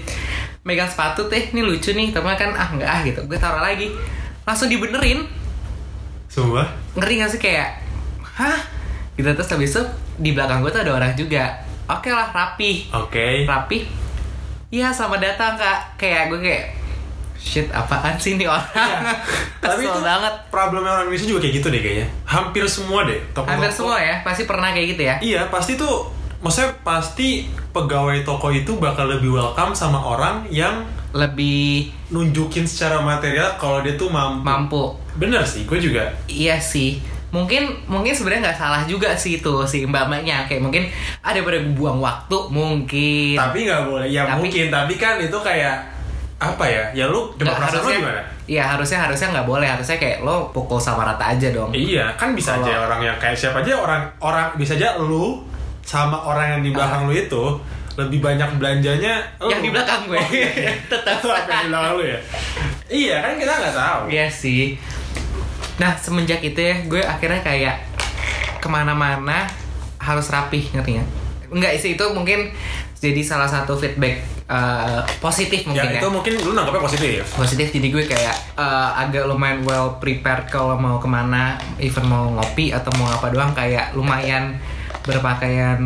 Megang 0.67 0.91
sepatu 0.91 1.31
teh 1.31 1.55
ini 1.55 1.63
lucu 1.63 1.95
nih 1.95 2.11
tapi 2.11 2.27
kan 2.35 2.51
ah 2.51 2.67
nggak 2.67 2.89
ah 2.89 2.99
gitu. 3.07 3.23
Gue 3.23 3.39
taruh 3.39 3.63
lagi. 3.63 3.87
Langsung 4.43 4.67
dibenerin. 4.67 5.23
Sumpah. 6.27 6.67
ngeri 6.99 7.23
gak 7.23 7.31
sih? 7.31 7.39
Kayak 7.39 7.79
hah 8.39 8.59
gitu 9.13 9.27
terus 9.29 9.49
habis 9.49 9.69
itu 9.69 9.83
di 10.15 10.31
belakang 10.31 10.59
gue 10.59 10.71
tuh 10.71 10.79
ada 10.79 10.95
orang 10.95 11.11
juga 11.11 11.59
oke 11.85 12.07
lah 12.07 12.31
rapi 12.31 12.87
Oke. 12.89 13.43
rapi 13.43 13.79
Iya 14.69 14.93
selamat 14.93 15.19
datang 15.19 15.57
kak 15.57 15.97
Kayak 15.97 16.29
gue 16.29 16.39
kayak 16.39 16.65
Shit 17.33 17.73
apaan 17.73 18.13
sih 18.15 18.37
ini 18.37 18.45
orang 18.45 18.61
Iya. 18.69 19.01
Tapi 19.65 19.81
itu 19.81 19.99
banget 19.99 20.29
problemnya 20.47 20.93
orang 20.93 21.09
Indonesia 21.09 21.25
juga 21.25 21.41
kayak 21.41 21.55
gitu 21.57 21.67
deh 21.67 21.81
kayaknya. 21.81 22.07
Hampir 22.21 22.63
semua 22.69 23.01
deh. 23.01 23.17
toko-toko. 23.33 23.49
Hampir 23.49 23.71
semua 23.73 23.97
ya 23.97 24.15
Pasti 24.21 24.45
pernah 24.45 24.69
kayak 24.69 24.87
gitu 24.93 25.01
ya 25.03 25.15
Iya, 25.17 25.41
pasti 25.49 25.73
tuh 25.73 26.13
maksudnya 26.39 26.69
pasti 26.79 27.49
pegawai 27.73 28.21
toko 28.21 28.53
itu 28.53 28.77
bakal 28.77 29.09
lebih 29.09 29.33
welcome 29.33 29.73
sama 29.73 29.97
orang 29.97 30.45
yang 30.53 30.85
Lebih 31.11 31.89
nunjukin 32.13 32.69
secara 32.69 33.01
material 33.01 33.57
kalau 33.57 33.81
dia 33.81 33.97
tuh 33.97 34.13
mampu. 34.13 34.45
mampu 34.45 34.83
Bener 35.17 35.41
sih, 35.41 35.65
gue 35.65 35.81
juga. 35.81 36.13
Iya 36.29 36.61
sih 36.61 37.01
mungkin 37.29 37.61
mungkin 37.85 38.09
sebenarnya 38.09 38.49
nggak 38.49 38.59
salah 38.59 38.81
juga 38.83 39.13
sih 39.13 39.37
itu 39.37 39.53
si 39.63 39.85
mbak 39.85 40.05
mbaknya 40.05 40.43
kayak 40.43 40.59
mungkin 40.59 40.89
ada 41.19 41.37
pada 41.39 41.59
buang 41.71 41.99
waktu 41.99 42.37
mungkin 42.49 43.35
Tapi 43.35 43.59
nggak 43.63 43.81
boleh. 43.85 44.07
Ya 44.07 44.25
Tapi- 44.25 44.41
mungkin, 44.41 44.65
tapi 44.67 44.93
kan 44.95 45.15
itu 45.17 45.37
kayak 45.39 45.77
apa 46.37 46.63
ya? 46.63 46.83
Ya 46.95 47.05
lu 47.05 47.29
coba 47.35 47.53
perasaan 47.53 47.69
lu 47.69 47.77
harusnya 47.77 47.97
gimana? 47.99 48.21
iya 48.45 48.63
harusnya 48.65 48.99
harusnya 48.99 49.27
nggak 49.29 49.45
boleh 49.45 49.67
harusnya 49.67 49.93
kayak 49.95 50.17
lo 50.19 50.49
pukul 50.49 50.77
sama 50.77 51.05
rata 51.05 51.21
aja 51.29 51.53
dong 51.53 51.69
Iya, 51.69 52.09
kan 52.17 52.33
bisa 52.33 52.57
Kalau- 52.57 52.65
aja 52.65 52.81
orang 52.81 53.01
yang 53.03 53.17
kayak 53.17 53.37
siapa 53.37 53.61
aja 53.61 53.77
orang 53.77 54.01
orang 54.17 54.47
bisa 54.55 54.73
aja 54.73 54.97
lu 54.97 55.45
sama 55.83 56.17
orang 56.17 56.57
yang 56.57 56.61
di 56.63 56.71
belakang 56.71 57.05
lu 57.05 57.13
itu 57.13 57.43
lebih 57.93 58.17
banyak 58.19 58.49
belanjanya 58.55 59.21
lu. 59.37 59.51
yang 59.51 59.59
di 59.59 59.69
belakang 59.69 60.07
gue 60.07 60.15
Oh, 60.15 60.25
iya. 60.31 60.49
tetap 60.89 61.19
apa 61.19 61.45
yang 61.45 61.61
di 61.61 61.69
belakang 61.69 61.93
lu 61.93 62.03
ya? 62.03 62.19
Iya, 62.89 63.15
kan 63.19 63.33
kita 63.35 63.53
nggak 63.53 63.75
tahu. 63.75 64.01
Iya 64.07 64.25
sih. 64.25 64.73
Nah 65.79 65.95
semenjak 65.95 66.43
itu 66.43 66.59
ya 66.59 66.75
gue 66.85 67.01
akhirnya 67.01 67.39
kayak 67.39 67.75
ke 68.59 68.67
mana-mana 68.67 69.47
harus 69.99 70.27
rapih 70.27 70.67
ngerti 70.75 70.99
nggak? 70.99 71.09
Enggak 71.49 71.71
sih 71.79 71.95
itu 71.95 72.05
mungkin 72.11 72.51
jadi 72.99 73.23
salah 73.23 73.47
satu 73.47 73.79
feedback 73.79 74.19
eh, 74.51 75.01
positif 75.23 75.63
Ya 75.63 75.67
mungkin 75.71 75.89
ya. 75.95 75.99
itu 76.03 76.07
mungkin 76.11 76.33
lu 76.43 76.51
nangkapnya 76.51 76.83
positif. 76.83 77.23
Positif 77.31 77.67
jadi 77.71 77.87
gue 77.87 78.03
kayak 78.03 78.35
eh, 78.59 78.89
agak 79.07 79.23
lumayan 79.25 79.63
well 79.63 79.95
prepared 80.03 80.51
kalau 80.51 80.75
mau 80.75 80.99
ke 80.99 81.07
mana, 81.07 81.55
even 81.79 82.05
mau 82.05 82.27
ngopi 82.35 82.75
atau 82.75 82.91
mau 82.99 83.07
apa 83.07 83.31
doang 83.31 83.55
kayak 83.55 83.95
lumayan 83.95 84.59
berpakaian 85.07 85.79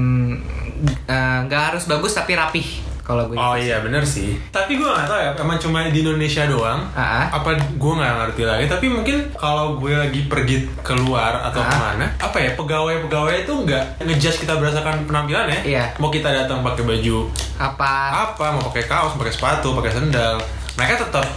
eh, 1.05 1.37
nggak 1.45 1.61
harus 1.71 1.85
bagus 1.85 2.17
tapi 2.17 2.33
rapih 2.33 2.92
kalau 3.03 3.27
gue. 3.27 3.35
Oh 3.35 3.53
iya 3.53 3.79
bener 3.79 4.01
sih. 4.01 4.39
Tapi 4.47 4.73
gue 4.73 4.83
nggak 4.83 5.05
tahu 5.05 5.19
ya, 5.19 5.31
emang 5.35 5.59
cuma 5.59 5.83
di 5.85 5.99
Indonesia 5.99 6.47
doang. 6.47 6.79
Ah. 6.93 7.27
Apa 7.29 7.51
gue 7.53 7.93
nggak 7.93 8.13
ngerti 8.17 8.43
lagi. 8.43 8.65
Tapi 8.65 8.85
mungkin 8.87 9.27
kalau 9.33 9.75
gue 9.75 9.91
lagi 9.91 10.25
pergi 10.25 10.63
keluar 10.79 11.43
atau 11.43 11.59
Ah. 11.59 11.67
ke 11.67 11.75
mana, 11.77 12.05
apa 12.17 12.37
ya 12.37 12.55
pegawai-pegawai 12.55 13.43
itu 13.43 13.53
nggak 13.53 13.83
ngejudge 14.01 14.37
kita 14.41 14.55
berdasarkan 14.55 15.03
penampilan 15.03 15.47
ya. 15.47 15.59
Iya. 15.63 15.85
Mau 15.97 16.07
kita 16.07 16.31
datang 16.31 16.63
pakai 16.63 16.83
baju 16.83 17.27
Apa? 17.55 17.93
apa, 18.31 18.45
mau 18.51 18.63
pakai 18.67 18.87
kaos, 18.87 19.13
pakai 19.13 19.31
sepatu, 19.31 19.75
pakai 19.75 19.91
sendal, 19.93 20.39
mereka 20.73 21.03
tetap 21.03 21.27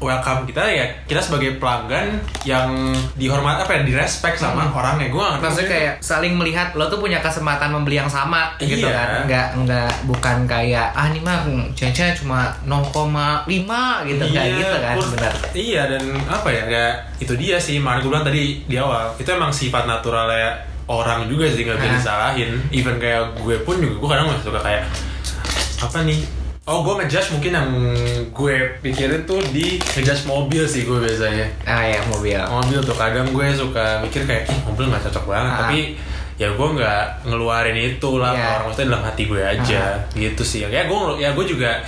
welcome 0.00 0.42
kita 0.44 0.64
ya. 0.64 0.86
Kita 1.04 1.20
sebagai 1.20 1.60
pelanggan 1.60 2.16
yang 2.42 2.72
dihormat 3.14 3.60
apa 3.60 3.70
ya, 3.70 3.80
direspek 3.84 4.34
sama 4.34 4.66
orangnya. 4.66 5.06
Gue 5.06 5.20
nggak 5.20 5.32
ngerti. 5.34 5.44
Maksudnya 5.44 5.68
kayak 5.68 5.94
saling 6.00 6.34
melihat 6.34 6.68
lo 6.72 6.88
tuh 6.88 6.98
punya 6.98 7.20
kesempatan 7.20 7.70
membeli 7.70 7.96
yang 7.96 8.08
sama 8.08 8.56
gitu 8.58 8.80
Iya. 8.82 8.90
kan. 8.90 9.08
Enggak 9.22 9.46
enggak 9.54 9.92
bukan 10.04 10.36
kayak 10.44 10.88
ah 10.90 11.06
ini 11.06 11.20
mah 11.20 11.44
cece 11.72 12.16
cuma 12.16 12.48
0,5 12.64 13.46
gitu 14.04 14.24
kayak 14.26 14.50
gitu 14.56 14.76
kan 14.80 14.96
benar. 14.96 15.32
Iya 15.52 15.82
dan 15.86 16.02
apa 16.24 16.48
ya, 16.48 16.62
ya 16.66 16.86
itu 17.16 17.36
dia 17.36 17.56
sih. 17.56 17.76
Makanya 17.78 18.00
gue 18.00 18.10
bilang 18.10 18.24
tadi 18.24 18.42
di 18.64 18.76
awal 18.76 19.12
itu 19.14 19.28
emang 19.28 19.52
sifat 19.52 19.84
naturalnya 19.84 20.56
orang 20.88 21.28
juga 21.28 21.46
sih 21.46 21.62
nggak 21.62 21.76
bisa 21.76 21.86
Nah. 21.86 21.96
disalahin. 22.00 22.50
Even 22.72 22.96
kayak 22.96 23.36
gue 23.36 23.60
pun 23.62 23.76
juga 23.76 23.94
gue 23.94 24.08
kadang 24.08 24.26
masih 24.26 24.44
suka 24.44 24.60
kayak 24.60 24.82
apa 25.78 25.98
nih? 26.02 26.20
Oh 26.70 26.80
gue 26.80 26.94
ngejudge 26.96 27.34
mungkin 27.34 27.50
yang 27.50 27.68
gue 28.30 28.54
pikirin 28.78 29.26
tuh 29.26 29.42
di 29.50 29.74
ngejudge 29.76 30.22
mobil 30.24 30.62
sih 30.62 30.86
gue 30.86 30.96
biasanya. 30.96 31.42
Ah 31.66 31.82
ya 31.82 31.98
mobil. 32.06 32.38
Mobil 32.38 32.78
tuh 32.78 32.94
kadang 32.94 33.26
gue 33.28 33.46
suka 33.50 33.98
mikir 34.00 34.22
kayak 34.22 34.46
Ih, 34.46 34.58
mobil 34.62 34.86
nggak 34.86 35.02
cocok 35.02 35.24
banget 35.26 35.50
Ah. 35.50 35.58
tapi 35.60 35.78
ya 36.36 36.48
gue 36.48 36.68
nggak 36.70 37.02
ngeluarin 37.26 37.74
itu 37.74 38.10
lah 38.14 38.32
ke 38.32 38.40
orang 38.40 38.64
maksudnya 38.64 38.86
dalam 38.88 39.04
hati 39.04 39.22
gue 39.24 39.42
aja 39.42 39.82
gitu 40.14 40.40
sih 40.42 40.62
ya 40.62 40.86
gue 40.86 40.98
ya 41.18 41.34
gue 41.34 41.44
juga 41.44 41.82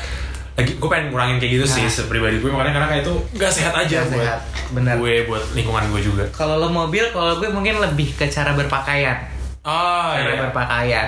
lagi 0.53 0.77
gue 0.77 0.85
pengen 0.85 1.09
ngurangin 1.09 1.39
kayak 1.39 1.53
gitu 1.57 1.67
sih 1.71 1.81
Nah. 1.81 1.93
sepribadi 1.95 2.37
gue 2.37 2.51
makanya 2.51 2.75
karena 2.75 2.89
kayak 2.91 3.03
itu 3.03 3.15
nggak 3.33 3.49
sehat 3.49 3.73
aja 3.73 3.97
Nggak 3.99 4.11
buat 4.11 4.21
sehat, 4.21 4.41
benar. 4.69 4.95
gue 4.99 5.15
buat 5.25 5.45
lingkungan 5.53 5.85
gue 5.89 6.03
juga 6.03 6.25
Kalau 6.29 6.59
lo 6.59 6.69
mobil, 6.69 7.07
kalau 7.09 7.39
gue 7.39 7.49
mungkin 7.49 7.81
lebih 7.81 8.13
ke 8.13 8.27
cara 8.27 8.53
berpakaian. 8.53 9.17
oh 9.63 10.11
cara 10.11 10.27
iya 10.27 10.43
berpakaian. 10.43 11.07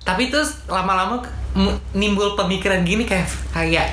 Tapi 0.00 0.30
terus 0.30 0.62
lama-lama 0.64 1.18
nimbul 1.96 2.36
pemikiran 2.36 2.84
gini 2.84 3.08
kayak 3.08 3.26
kayak 3.50 3.88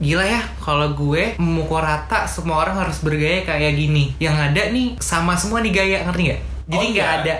gila 0.00 0.24
ya 0.24 0.40
kalau 0.64 0.96
gue 0.96 1.36
memukul 1.36 1.84
rata 1.84 2.24
semua 2.24 2.64
orang 2.64 2.80
harus 2.80 3.00
bergaya 3.04 3.44
kayak 3.44 3.76
gini. 3.76 4.16
Yang 4.16 4.36
ada 4.52 4.62
nih 4.72 4.86
sama 5.00 5.36
semua 5.36 5.60
nih 5.60 5.72
gaya 5.72 5.98
ngerti 6.08 6.22
nggak? 6.28 6.40
Jadi 6.70 6.84
Oh, 6.86 6.90
nggak 6.96 7.08
iya. 7.08 7.20
ada. 7.20 7.34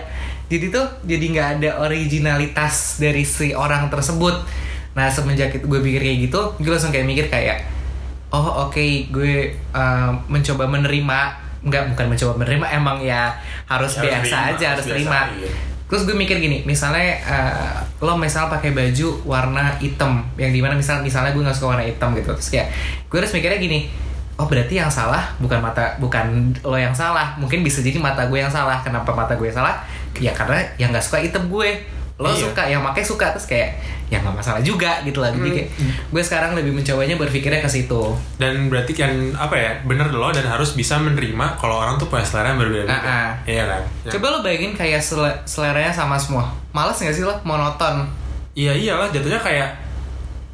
Jadi 0.51 0.67
tuh 0.69 0.87
jadi 1.07 1.25
nggak 1.31 1.49
ada 1.57 1.71
originalitas 1.81 2.99
dari 2.99 3.23
si 3.25 3.55
orang 3.57 3.89
tersebut. 3.89 4.45
Nah 4.93 5.07
semenjak 5.09 5.55
itu 5.55 5.65
gue 5.65 5.81
pikir 5.81 6.03
kayak 6.03 6.19
gitu, 6.29 6.41
gue 6.59 6.71
langsung 6.73 6.91
kayak 6.91 7.07
mikir 7.07 7.27
kayak 7.31 7.63
oh 8.31 8.67
oke 8.67 8.87
gue 9.11 9.55
uh, 9.75 10.11
mencoba 10.31 10.67
menerima 10.71 11.21
nggak 11.61 11.83
bukan 11.93 12.07
mencoba 12.09 12.33
menerima 12.41 12.67
emang 12.73 12.99
ya 13.05 13.37
harus 13.69 13.99
Harus 13.99 14.07
biasa 14.07 14.37
terima, 14.39 14.51
aja 14.57 14.67
harus 14.73 14.87
terima 14.87 15.21
biasa, 15.29 15.37
iya. 15.37 15.51
Terus 15.91 16.07
gue 16.07 16.15
mikir 16.15 16.39
gini 16.39 16.63
misalnya 16.63 17.19
uh, 17.27 17.83
lo 18.01 18.15
misal 18.17 18.47
pakai 18.49 18.71
baju 18.71 19.27
warna 19.27 19.77
hitam 19.83 20.25
yang 20.41 20.55
di 20.55 20.63
mana 20.63 20.79
misal 20.79 21.03
misalnya 21.03 21.35
gue 21.37 21.43
nggak 21.43 21.57
suka 21.59 21.77
warna 21.77 21.85
hitam 21.85 22.17
gitu. 22.17 22.33
Terus 22.33 22.49
kayak 22.49 22.69
gue 23.11 23.19
harus 23.21 23.33
mikirnya 23.35 23.59
gini 23.59 23.91
oh 24.41 24.49
berarti 24.49 24.81
yang 24.81 24.89
salah 24.89 25.37
bukan 25.37 25.61
mata 25.61 26.01
bukan 26.01 26.57
lo 26.65 26.79
yang 26.79 26.97
salah. 26.97 27.37
Mungkin 27.37 27.61
bisa 27.61 27.85
jadi 27.85 28.01
mata 28.01 28.25
gue 28.31 28.39
yang 28.41 28.49
salah. 28.49 28.81
Kenapa 28.81 29.13
mata 29.13 29.37
gue 29.37 29.51
salah? 29.53 29.85
Ya 30.17 30.33
karena 30.33 30.65
yang 30.81 30.95
nggak 30.95 31.05
suka 31.05 31.21
hitam 31.21 31.51
gue 31.53 32.00
lo 32.21 32.29
Iya. 32.29 32.37
suka 32.45 32.63
yang 32.63 32.85
pakai 32.85 33.01
suka 33.01 33.27
terus 33.31 33.47
kayak 33.47 33.81
ya 34.07 34.19
nggak 34.19 34.35
masalah 34.35 34.61
juga 34.61 35.01
gitu 35.01 35.19
lah 35.19 35.31
jadi 35.31 35.41
Hmm. 35.41 35.57
kayak 35.57 35.69
gue 36.07 36.23
sekarang 36.23 36.51
lebih 36.53 36.73
mencobanya 36.73 37.17
berpikirnya 37.17 37.59
ke 37.59 37.71
situ 37.71 38.13
dan 38.37 38.67
berarti 38.67 38.93
kan 38.93 39.09
apa 39.33 39.55
ya 39.55 39.71
bener 39.83 40.11
lo 40.11 40.29
dan 40.29 40.45
harus 40.45 40.75
bisa 40.75 40.97
menerima 40.97 41.57
kalau 41.57 41.79
orang 41.79 41.97
tuh 41.97 42.07
punya 42.07 42.21
selera 42.21 42.51
yang 42.51 42.61
berbeda 42.61 42.85
Ah, 42.87 43.01
ah. 43.01 43.29
iya 43.45 43.65
kan 43.65 43.83
Ya. 44.03 44.11
Coba 44.13 44.27
lo 44.31 44.39
bayangin 44.41 44.73
kayak 44.73 44.99
sele- 44.99 45.41
seleranya 45.45 45.89
sama 45.91 46.15
semua. 46.15 46.45
Males 46.71 46.95
gak 46.95 47.11
sih 47.11 47.23
lo? 47.23 47.33
Monoton. 47.43 48.05
iya 48.53 48.71
iyalah 48.71 49.09
jatuhnya 49.09 49.39
kayak 49.39 49.71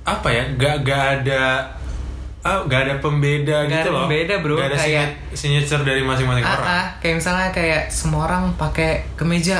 apa 0.04 0.28
ya 0.28 0.44
gak 0.54 0.76
gak 0.82 1.02
ada 1.18 1.64
ah 2.40 2.62
gak 2.62 2.80
ada 2.84 2.94
pembeda 2.96 3.64
Gak 3.64 3.72
gitu 3.74 3.80
ada 3.80 3.90
loh 3.90 4.00
pembeda, 4.04 4.34
bro. 4.38 4.54
gak 4.54 4.68
ada 4.68 4.78
Kayak- 4.78 5.12
signature- 5.32 5.82
dari 5.82 5.98
masing-masing 6.00 6.44
Ah, 6.44 6.52
orang 6.52 6.86
kayak 7.00 7.14
misalnya 7.16 7.48
kayak 7.50 7.82
semua 7.88 8.22
orang 8.24 8.54
pakai 8.54 9.02
kemeja. 9.14 9.58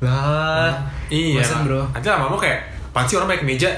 Lah, 0.00 0.72
iya. 1.12 1.40
Bosen, 1.40 1.66
bro. 1.66 1.82
nanti 1.92 2.06
lama-lama 2.08 2.36
kayak 2.38 2.58
apaan 2.92 3.04
sih 3.10 3.16
orang 3.18 3.28
pakai 3.32 3.42
kemeja 3.42 3.70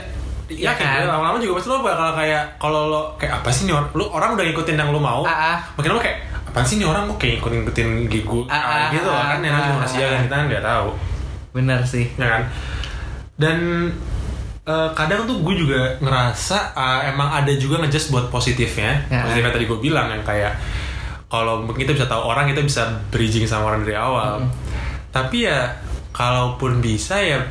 Iya 0.46 0.78
Yakin 0.78 0.86
kan? 0.86 1.02
gue, 1.02 1.10
lama-lama 1.10 1.38
juga 1.42 1.58
pasti 1.58 1.68
lo 1.74 1.82
bakal 1.82 2.14
kayak 2.14 2.44
kalau 2.62 2.86
lo 2.86 3.02
kayak 3.18 3.42
apa 3.42 3.50
sih 3.50 3.66
nih 3.66 3.74
orang? 3.74 3.90
Lu 3.98 4.06
orang 4.14 4.38
udah 4.38 4.44
ngikutin 4.46 4.78
yang 4.78 4.94
lo 4.94 5.02
mau. 5.02 5.26
Ah. 5.26 5.58
makin 5.74 5.90
lama 5.90 6.02
kayak 6.06 6.18
apaan 6.46 6.62
sih 6.62 6.78
nih 6.78 6.86
orang? 6.86 7.10
Kok 7.10 7.18
kayak 7.18 7.42
ngikutin 7.42 7.58
ngikutin 7.66 7.88
gigu 8.06 8.40
Ah, 8.46 8.54
ah, 8.54 8.86
gitu 8.94 9.10
ah, 9.10 9.34
kan 9.34 9.38
yang 9.42 9.58
ah, 9.58 9.74
manusia 9.74 10.06
ah. 10.06 10.10
kan 10.14 10.20
kita 10.22 10.34
kan 10.38 10.44
nggak 10.46 10.62
tahu. 10.62 10.88
Bener 11.50 11.80
sih. 11.82 12.06
ya 12.14 12.26
kan? 12.30 12.42
Dan 13.34 13.58
eh, 14.70 14.88
kadang 14.94 15.26
tuh 15.26 15.42
gue 15.42 15.54
juga 15.66 15.98
ngerasa 15.98 16.58
eh, 16.78 17.00
emang 17.10 17.42
ada 17.42 17.50
juga 17.58 17.82
ngejudge 17.82 18.14
buat 18.14 18.30
positifnya. 18.30 19.02
Ya. 19.10 19.26
positifnya 19.26 19.50
tadi 19.50 19.66
gue 19.66 19.78
bilang 19.82 20.14
yang 20.14 20.22
kayak 20.22 20.54
kalau 21.26 21.66
kita 21.74 21.90
bisa 21.90 22.06
tahu 22.06 22.22
orang 22.22 22.46
kita 22.54 22.62
bisa 22.62 22.86
bridging 23.10 23.50
sama 23.50 23.74
orang 23.74 23.82
dari 23.82 23.98
awal. 23.98 24.46
Tapi 25.10 25.42
ya 25.42 25.74
kalaupun 26.16 26.80
bisa 26.80 27.20
ya 27.20 27.44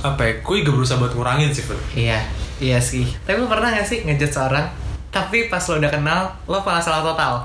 apa 0.00 0.24
ya 0.24 0.32
gue 0.40 0.56
juga 0.64 0.72
berusaha 0.72 0.96
buat 0.96 1.12
ngurangin 1.12 1.52
sih 1.52 1.60
Fud. 1.60 1.76
Iya, 1.92 2.24
iya 2.56 2.80
sih. 2.80 3.04
Tapi 3.28 3.36
lo 3.36 3.48
pernah 3.48 3.68
gak 3.70 3.84
sih 3.84 4.04
ngejudge 4.04 4.32
seorang, 4.32 4.64
tapi 5.12 5.52
pas 5.52 5.60
lo 5.60 5.76
udah 5.76 5.92
kenal, 5.92 6.20
lo 6.48 6.64
malah 6.64 6.80
salah 6.80 7.04
total? 7.04 7.44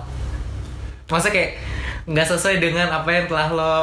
Masa 1.08 1.28
kayak 1.28 1.60
nggak 2.08 2.24
sesuai 2.26 2.58
dengan 2.58 2.88
apa 2.88 3.10
yang 3.12 3.26
telah 3.28 3.48
lo 3.52 3.74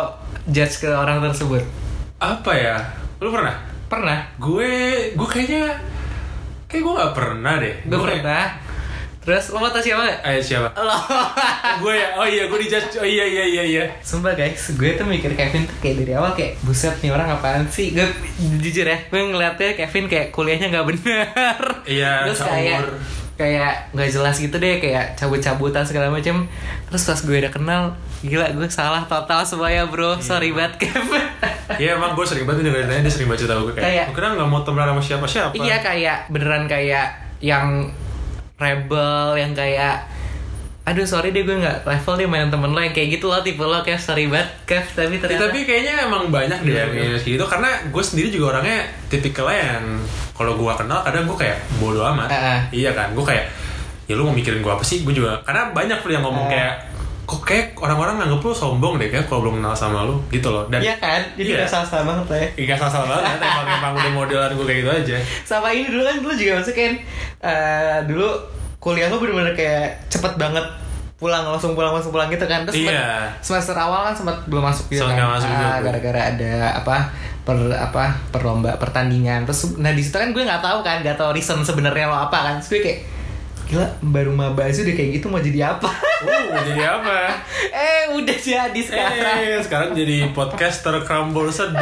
judge 0.49 0.81
ke 0.81 0.89
orang 0.89 1.21
tersebut? 1.21 1.61
apa 2.19 2.51
ya 2.51 2.75
lu 3.23 3.31
pernah 3.31 3.55
Pernah? 3.87 4.19
gue 4.43 4.71
gue 5.15 5.29
kayaknya 5.31 5.71
kayak 6.67 6.83
gue 6.83 6.93
nggak 6.99 7.15
pernah 7.15 7.63
deh 7.63 7.75
Gue 7.87 7.95
pernah. 7.95 8.59
Terus 9.21 9.45
lo 9.49 9.59
mau 9.59 9.69
tau 9.69 9.79
siapa 9.79 10.03
gak? 10.03 10.19
eh 10.23 10.41
siapa 10.41 10.73
Lo. 10.75 10.97
gue 11.81 11.95
ya 11.95 12.09
oh 12.15 12.25
iya 12.25 12.45
gue 12.45 12.59
dijudge 12.59 12.97
oh 12.97 13.05
iya 13.05 13.23
iya 13.23 13.45
iya 13.47 13.63
iya 13.63 13.85
Sumpah 14.01 14.33
guys, 14.33 14.57
gue 14.71 14.91
tuh 14.95 15.05
mikir 15.05 15.33
Kevin 15.33 15.63
tuh 15.63 15.77
kayak 15.79 15.97
dari 16.01 16.13
awal 16.13 16.33
kayak 16.33 16.57
buset 16.63 16.97
nih 16.99 17.11
orang 17.11 17.29
apaan 17.31 17.67
sih? 17.67 17.93
Gue 17.93 18.09
jujur 18.59 18.85
ya, 18.85 18.99
gue 19.03 19.21
ngeliatnya 19.21 19.77
Kevin 19.77 20.05
kayak 20.07 20.31
kuliahnya 20.31 20.69
nggak 20.71 20.87
bener. 20.87 21.61
Iya, 21.85 22.13
Terus 22.27 22.41
kayak 22.43 22.81
kayak 23.35 23.73
nggak 23.93 24.09
jelas 24.11 24.37
gitu 24.37 24.57
deh, 24.57 24.79
kayak 24.79 25.15
cabut-cabutan 25.15 25.85
segala 25.85 26.09
macam. 26.09 26.49
Terus 26.87 27.03
pas 27.05 27.21
gue 27.21 27.37
udah 27.39 27.53
kenal, 27.53 27.83
gila 28.21 28.49
gue 28.51 28.67
salah 28.69 29.05
total 29.05 29.45
semuanya 29.45 29.85
bro. 29.85 30.17
Sorry 30.19 30.51
banget 30.51 30.89
Kevin. 30.89 31.23
Iya 31.77 31.95
emang 31.95 32.17
gue 32.17 32.25
sering 32.25 32.43
banget 32.43 32.65
dengerin 32.65 33.05
dia 33.05 33.13
sering 33.13 33.29
baca 33.29 33.45
tahu 33.45 33.61
gue 33.67 33.75
kayak, 33.75 33.85
Kayak- 33.85 34.07
gue 34.07 34.17
kira 34.17 34.29
nggak 34.33 34.49
mau 34.49 34.61
temenan 34.63 34.89
sama 34.91 35.03
siapa 35.05 35.27
siapa. 35.29 35.53
iya 35.55 35.77
kayak 35.79 36.19
beneran 36.27 36.65
kayak 36.65 37.07
yang 37.39 37.93
rebel, 38.59 39.39
yang 39.39 39.55
kayak 39.55 40.05
Aduh 40.89 41.05
sorry 41.05 41.37
deh 41.37 41.45
gue 41.45 41.53
nggak 41.53 41.85
level 41.85 42.17
deh 42.17 42.25
main 42.25 42.49
temen 42.49 42.73
lo 42.73 42.81
yang 42.81 42.97
kayak 42.97 43.21
gitu 43.21 43.29
loh 43.29 43.45
tipe 43.45 43.61
lo 43.61 43.85
kayak 43.85 44.01
sorry 44.01 44.25
banget 44.25 44.49
Kev 44.65 44.89
tapi 44.97 45.21
Ya, 45.21 45.21
ternyata 45.21 45.53
tapi 45.53 45.59
kayaknya 45.69 46.09
emang 46.09 46.33
banyak 46.33 46.65
deh 46.65 46.73
Iya, 46.73 46.81
yang 46.89 46.93
iya. 46.97 47.13
kayak 47.21 47.35
gitu 47.37 47.45
karena 47.45 47.71
gue 47.93 48.01
sendiri 48.01 48.29
juga 48.33 48.57
orangnya 48.57 48.89
tipikalnya 49.13 49.61
yang 49.77 49.85
kalau 50.33 50.57
gue 50.57 50.73
kenal 50.73 51.05
kadang 51.05 51.29
gue 51.29 51.37
kayak 51.37 51.61
bodoh 51.77 52.09
amat. 52.09 52.33
Iya 52.73 52.97
kan, 52.97 53.13
gue 53.13 53.21
kayak 53.21 53.45
ya 54.09 54.17
lu 54.17 54.25
mau 54.25 54.33
mikirin 54.33 54.65
gue 54.65 54.73
apa 54.73 54.81
sih? 54.81 55.05
Gue 55.05 55.13
juga 55.13 55.37
karena 55.45 55.69
banyak 55.77 56.01
tuh 56.01 56.09
yang 56.09 56.25
ngomong 56.25 56.49
kayak 56.49 56.88
kok 57.29 57.45
kayak 57.45 57.77
orang-orang 57.77 58.17
nganggep 58.19 58.41
lu 58.41 58.51
sombong 58.51 58.97
deh 58.97 59.07
kayak 59.07 59.29
kalau 59.29 59.45
belum 59.45 59.61
kenal 59.61 59.77
sama 59.77 60.01
lu 60.03 60.17
gitu 60.29 60.49
loh. 60.49 60.65
Dan 60.67 60.81
Iya 60.81 60.97
kan? 60.97 61.21
Jadi 61.35 61.45
Iya. 61.47 61.57
udah 61.61 61.69
salah-salah 61.69 62.05
banget 62.07 62.27
lah 62.27 62.39
ya 62.41 62.49
Gak 62.67 62.79
salah-salah 62.81 63.09
banget, 63.15 63.37
emang, 63.45 63.67
emang 63.71 63.93
udah 63.95 64.13
modelan 64.15 64.51
gue 64.51 64.65
kayak 64.65 64.79
gitu 64.79 64.91
aja 64.91 65.17
sama 65.45 65.69
ini 65.69 65.87
dulu 65.87 66.03
kan 66.03 66.17
dulu 66.19 66.33
juga 66.33 66.53
masuk 66.57 66.73
kan 66.73 66.93
eh, 67.43 67.99
dulu 68.05 68.29
kuliah 68.79 69.07
lo 69.07 69.19
bener-bener 69.19 69.53
kayak 69.53 70.09
cepet 70.09 70.33
banget 70.35 70.65
pulang 71.15 71.43
langsung 71.45 71.75
pulang 71.75 71.91
langsung 71.91 72.09
pulang 72.09 72.27
gitu 72.27 72.43
kan 72.43 72.63
terus 72.63 72.81
Iya. 72.81 73.29
semester 73.39 73.75
awal 73.75 74.07
kan 74.07 74.15
sempat 74.15 74.37
belum 74.47 74.65
masuk 74.65 74.89
gitu 74.89 75.03
kan 75.03 75.19
masuk 75.29 75.51
Ah, 75.51 75.79
gara-gara 75.81 76.21
ada 76.31 76.53
apa 76.75 77.11
per 77.43 77.59
apa 77.71 78.05
perlomba 78.31 78.73
pertandingan 78.77 79.43
terus 79.43 79.77
nah 79.77 79.91
di 79.91 79.99
situ 79.99 80.15
kan 80.15 80.31
gue 80.31 80.41
nggak 80.41 80.61
tahu 80.61 80.79
kan 80.81 81.01
nggak 81.01 81.17
tahu 81.17 81.33
reason 81.33 81.59
sebenarnya 81.61 82.07
lo 82.07 82.17
apa 82.23 82.39
kan 82.39 82.55
terus 82.57 82.71
gue 82.71 82.81
kayak 82.83 82.99
gila 83.69 83.85
baru 84.03 84.33
maba 84.33 84.65
aja 84.65 84.81
udah 84.81 84.93
kayak 84.93 85.11
gitu 85.15 85.27
mau 85.27 85.39
jadi 85.39 85.71
apa 85.71 85.89
Uh, 86.19 86.51
mau 86.51 86.59
jadi 86.67 86.83
apa? 86.91 87.31
eh 87.71 88.11
udah 88.11 88.35
jadi 88.35 88.75
sekarang 88.75 89.39
Eh, 89.39 89.61
sekarang 89.61 89.91
jadi 89.93 90.33
podcaster 90.33 90.91
crumble 91.01 91.47
seduh 91.49 91.79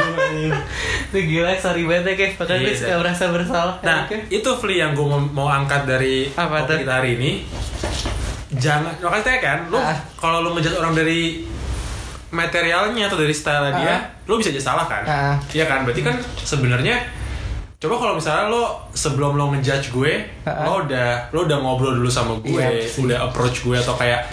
Tuh 1.09 1.23
gila 1.23 1.57
sorry 1.57 1.81
banget 1.83 2.13
ya 2.13 2.27
Kev 2.27 2.31
Bahkan 2.37 2.55
gue 2.55 2.69
Iya. 2.69 2.77
suka 2.77 2.95
merasa 2.97 3.23
bersalah 3.27 3.75
Nah, 3.81 4.05
Oke. 4.05 4.29
itu 4.29 4.45
Fli 4.53 4.77
yang 4.77 4.93
gue 4.93 5.01
mau, 5.33 5.47
angkat 5.47 5.89
dari 5.89 6.29
Apa 6.31 6.69
tuh? 6.69 6.77
kita 6.77 7.01
hari 7.01 7.17
ini. 7.17 7.49
Jangan, 8.51 8.93
makanya 8.99 9.39
kan, 9.39 9.57
lu 9.65 9.75
Ah. 9.75 9.97
kalau 10.13 10.39
lu 10.39 10.53
ngejudge 10.53 10.77
orang 10.77 10.93
dari 10.93 11.41
materialnya 12.29 13.07
atau 13.07 13.17
dari 13.17 13.33
style 13.33 13.73
dia, 13.73 13.89
Ah. 13.89 13.99
lu 14.23 14.37
bisa 14.37 14.49
aja 14.49 14.61
salah 14.63 14.85
kan? 14.85 15.01
Ah. 15.01 15.35
Iya 15.49 15.65
kan? 15.65 15.81
Berarti 15.81 16.01
kan 16.01 16.13
sebenarnya 16.37 17.01
coba 17.77 17.93
kalau 17.95 18.13
misalnya 18.17 18.49
lo 18.49 18.63
sebelum 18.89 19.37
lo 19.37 19.53
ngejudge 19.53 19.93
gue, 19.93 20.13
Ah. 20.43 20.65
lo 20.65 20.81
udah 20.83 21.29
lo 21.29 21.45
udah 21.45 21.57
ngobrol 21.61 21.93
dulu 21.93 22.09
sama 22.09 22.33
gue, 22.41 22.57
Iya, 22.57 22.89
sih. 22.89 23.05
udah 23.05 23.29
approach 23.29 23.61
gue 23.61 23.77
atau 23.77 23.93
kayak 23.93 24.25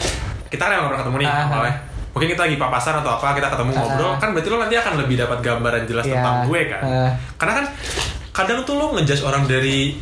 kita 0.49 0.65
kan 0.65 0.89
pernah 0.89 1.01
ketemu 1.05 1.17
nih 1.21 1.29
Ah. 1.29 1.45
awalnya. 1.53 1.77
Mungkin 2.15 2.29
kita 2.31 2.43
lagi 2.47 2.57
papasan 2.57 2.95
atau 2.97 3.11
apa, 3.13 3.37
kita 3.37 3.53
ketemu 3.53 3.71
Ah. 3.71 3.77
ngobrol, 3.77 4.13
kan 4.17 4.29
berarti 4.33 4.49
lo 4.49 4.57
nanti 4.59 4.75
akan 4.75 4.93
lebih 4.97 5.17
dapat 5.21 5.39
gambaran 5.45 5.83
jelas 5.85 6.05
Iya. 6.09 6.13
tentang 6.17 6.37
gue 6.49 6.61
kan. 6.73 6.83
Ah. 6.83 7.11
Karena 7.37 7.53
kan 7.61 7.67
kadang 8.33 8.59
tuh 8.65 8.75
lo 8.75 8.87
ngejudge 8.97 9.23
orang 9.23 9.45
dari 9.45 9.93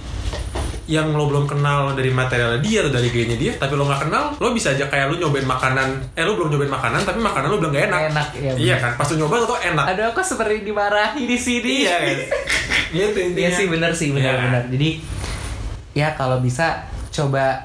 yang 0.84 1.10
lo 1.10 1.24
belum 1.24 1.46
kenal 1.46 1.92
dari 1.92 2.10
materialnya 2.10 2.58
dia 2.58 2.82
atau 2.82 2.90
dari 2.90 3.06
gayanya 3.06 3.36
dia, 3.36 3.52
tapi 3.54 3.72
lo 3.72 3.84
nggak 3.84 4.02
kenal, 4.02 4.24
lo 4.34 4.50
bisa 4.50 4.70
aja 4.70 4.84
kayak 4.84 5.06
lo 5.06 5.16
nyobain 5.16 5.44
makanan, 5.44 5.88
eh 6.12 6.20
lo 6.20 6.34
belum 6.34 6.50
nyobain 6.50 6.68
makanan, 6.68 7.00
tapi 7.02 7.18
makanan 7.18 7.46
lo 7.46 7.56
bilang 7.56 7.70
gak 7.72 7.86
enak. 7.86 8.00
Enak, 8.10 8.28
iya, 8.34 8.50
iya 8.52 8.74
bener. 8.74 8.82
kan? 8.82 8.92
Pas 8.96 9.06
lo 9.06 9.14
nyoba 9.16 9.34
lo 9.36 9.46
tuh 9.46 9.60
enak. 9.60 9.84
Aduh 9.88 10.04
aku 10.08 10.20
seperti 10.20 10.54
dimarahi 10.62 11.22
di 11.22 11.36
sini. 11.36 11.70
Iya 11.82 11.94
kan? 11.96 12.16
Gitu 12.90 13.18
Iya 13.22 13.24
intinya. 13.24 13.50
sih 13.52 13.66
benar 13.68 13.90
sih 13.92 14.08
Iya. 14.08 14.16
benar-benar. 14.16 14.62
Jadi 14.68 14.90
ya 15.92 16.08
kalau 16.12 16.38
bisa 16.38 16.82
coba 17.08 17.62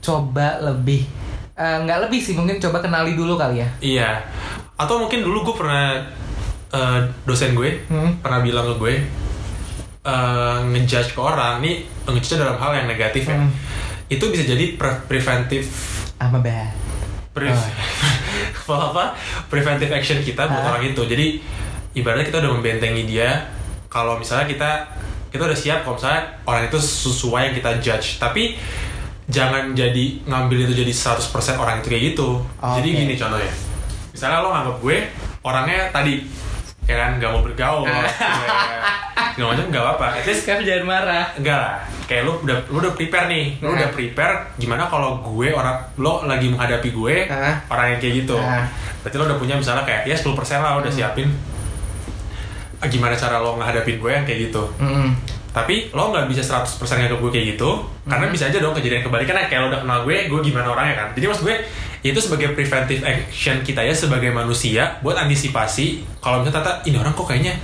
coba 0.00 0.48
lebih 0.60 1.06
eh, 1.54 1.76
nggak 1.80 1.98
lebih 2.02 2.18
sih 2.18 2.34
mungkin 2.34 2.58
coba 2.58 2.78
kenali 2.78 3.14
dulu 3.14 3.36
kali 3.36 3.62
ya. 3.62 3.68
Iya. 3.78 4.10
Atau 4.74 4.98
mungkin 4.98 5.22
dulu 5.22 5.44
gue 5.44 5.56
pernah 5.56 6.02
eh, 6.68 6.98
dosen 7.22 7.54
gue 7.54 7.86
Hmm. 7.86 8.18
pernah 8.18 8.40
bilang 8.40 8.66
ke 8.66 8.74
gue 8.76 8.94
eh, 10.04 10.58
ngejudge 10.66 11.10
ke 11.10 11.20
orang, 11.20 11.58
nih 11.58 11.80
ngejudge 12.04 12.36
dalam 12.36 12.54
hal 12.54 12.72
yang 12.74 12.86
negatif 12.86 13.24
ya. 13.24 13.34
Hmm. 13.34 13.50
Itu 14.06 14.28
bisa 14.28 14.44
jadi 14.44 14.76
pre- 14.76 15.00
preventif 15.02 15.64
Ama 16.16 16.38
bad. 16.38 16.70
pre 17.32 17.50
Oh. 17.50 17.56
apa 18.64 18.84
apa 18.90 19.04
preventive 19.46 19.90
action 19.90 20.20
kita 20.20 20.44
buat 20.44 20.60
Ah. 20.60 20.70
orang 20.70 20.84
itu. 20.86 21.02
Jadi 21.02 21.40
ibaratnya 21.92 22.24
kita 22.24 22.38
udah 22.38 22.52
membentengi 22.52 23.04
dia 23.04 23.48
kalau 23.86 24.16
misalnya 24.16 24.44
kita 24.44 24.70
kita 25.28 25.42
udah 25.44 25.54
siap 25.54 25.82
kalau 25.82 25.94
misalnya 25.94 26.22
orang 26.44 26.62
itu 26.64 26.78
sesuai 26.78 27.40
yang 27.44 27.54
kita 27.54 27.70
judge 27.78 28.18
tapi 28.18 28.54
jangan 29.24 29.72
jadi 29.72 30.20
ngambil 30.22 30.64
itu 30.64 30.74
jadi 30.76 30.92
100% 30.92 31.24
orang 31.56 31.80
itu 31.80 31.88
kayak 31.88 32.02
gitu 32.12 32.28
jadi 32.60 32.86
Oke. 32.86 32.98
gini 32.98 33.14
contohnya 33.14 33.50
misalnya 34.10 34.38
lo 34.38 34.48
nganggap 34.50 34.76
gue 34.78 34.96
orangnya 35.40 35.80
tadi 35.90 36.14
ya 36.84 36.94
kan 36.94 37.10
gak 37.16 37.30
mau 37.30 37.40
bergaul 37.40 37.88
nggak 39.34 39.48
macam 39.48 39.66
nggak 39.66 39.82
apa-apa 39.82 40.06
at 40.14 40.24
least 40.24 40.44
jangan 40.44 40.84
marah. 40.84 41.26
enggak 41.34 41.56
lah 41.56 41.74
kayak 42.04 42.22
lu 42.22 42.32
udah 42.38 42.54
lu 42.68 42.78
udah 42.78 42.92
prepare 42.92 43.26
nih 43.26 43.58
lu 43.58 43.66
Nah. 43.66 43.74
udah 43.74 43.88
prepare 43.90 44.34
gimana 44.56 44.84
kalau 44.84 45.18
gue 45.20 45.48
orang 45.50 45.74
lo 45.96 46.22
lagi 46.22 46.46
menghadapi 46.46 46.88
gue 46.90 47.16
Ah. 47.26 47.56
orang 47.66 47.86
yang 47.90 48.00
kayak 48.00 48.14
gitu 48.22 48.36
Ah. 48.36 48.68
berarti 49.00 49.16
lo 49.16 49.24
udah 49.24 49.38
punya 49.38 49.54
misalnya 49.54 49.82
kayak 49.82 50.04
ya 50.04 50.14
10% 50.14 50.30
lah 50.60 50.76
udah 50.76 50.86
Hmm. 50.86 50.98
siapin 51.00 51.28
Ah, 52.76 52.86
gimana 52.86 53.16
cara 53.16 53.40
lo 53.40 53.56
ngadapin 53.56 53.96
gue 53.96 54.10
yang 54.12 54.22
kayak 54.22 54.40
gitu 54.44 54.60
Mm-mm. 54.76 55.08
tapi 55.50 55.88
lo 55.90 56.12
nggak 56.12 56.28
bisa 56.28 56.44
100% 56.44 56.68
nganggap 57.00 57.16
gue 57.18 57.30
kayak 57.32 57.46
gitu 57.56 57.70
karena 58.04 58.28
bisa 58.28 58.44
aja 58.44 58.60
dong 58.60 58.70
kejadian 58.72 59.00
kebalikan 59.00 59.32
kayak 59.40 59.56
lo 59.58 59.68
udah 59.68 59.80
kenal 59.80 59.98
gue 60.04 60.28
gue 60.28 60.40
gimana 60.42 60.68
orangnya 60.68 60.94
kan 60.94 61.08
jadi 61.10 61.26
maksud 61.26 61.42
gue 61.42 61.56
itu 62.04 62.20
sebagai 62.20 62.52
preventive 62.52 63.00
action 63.00 63.64
kita 63.64 63.80
ya 63.80 63.90
sebagai 63.90 64.28
manusia 64.28 65.00
buat 65.00 65.16
antisipasi 65.16 66.04
kalau 66.20 66.38
misalnya 66.38 66.60
tata 66.60 66.72
ini 66.84 66.94
orang 66.94 67.10
kok 67.10 67.24
kayaknya 67.24 67.56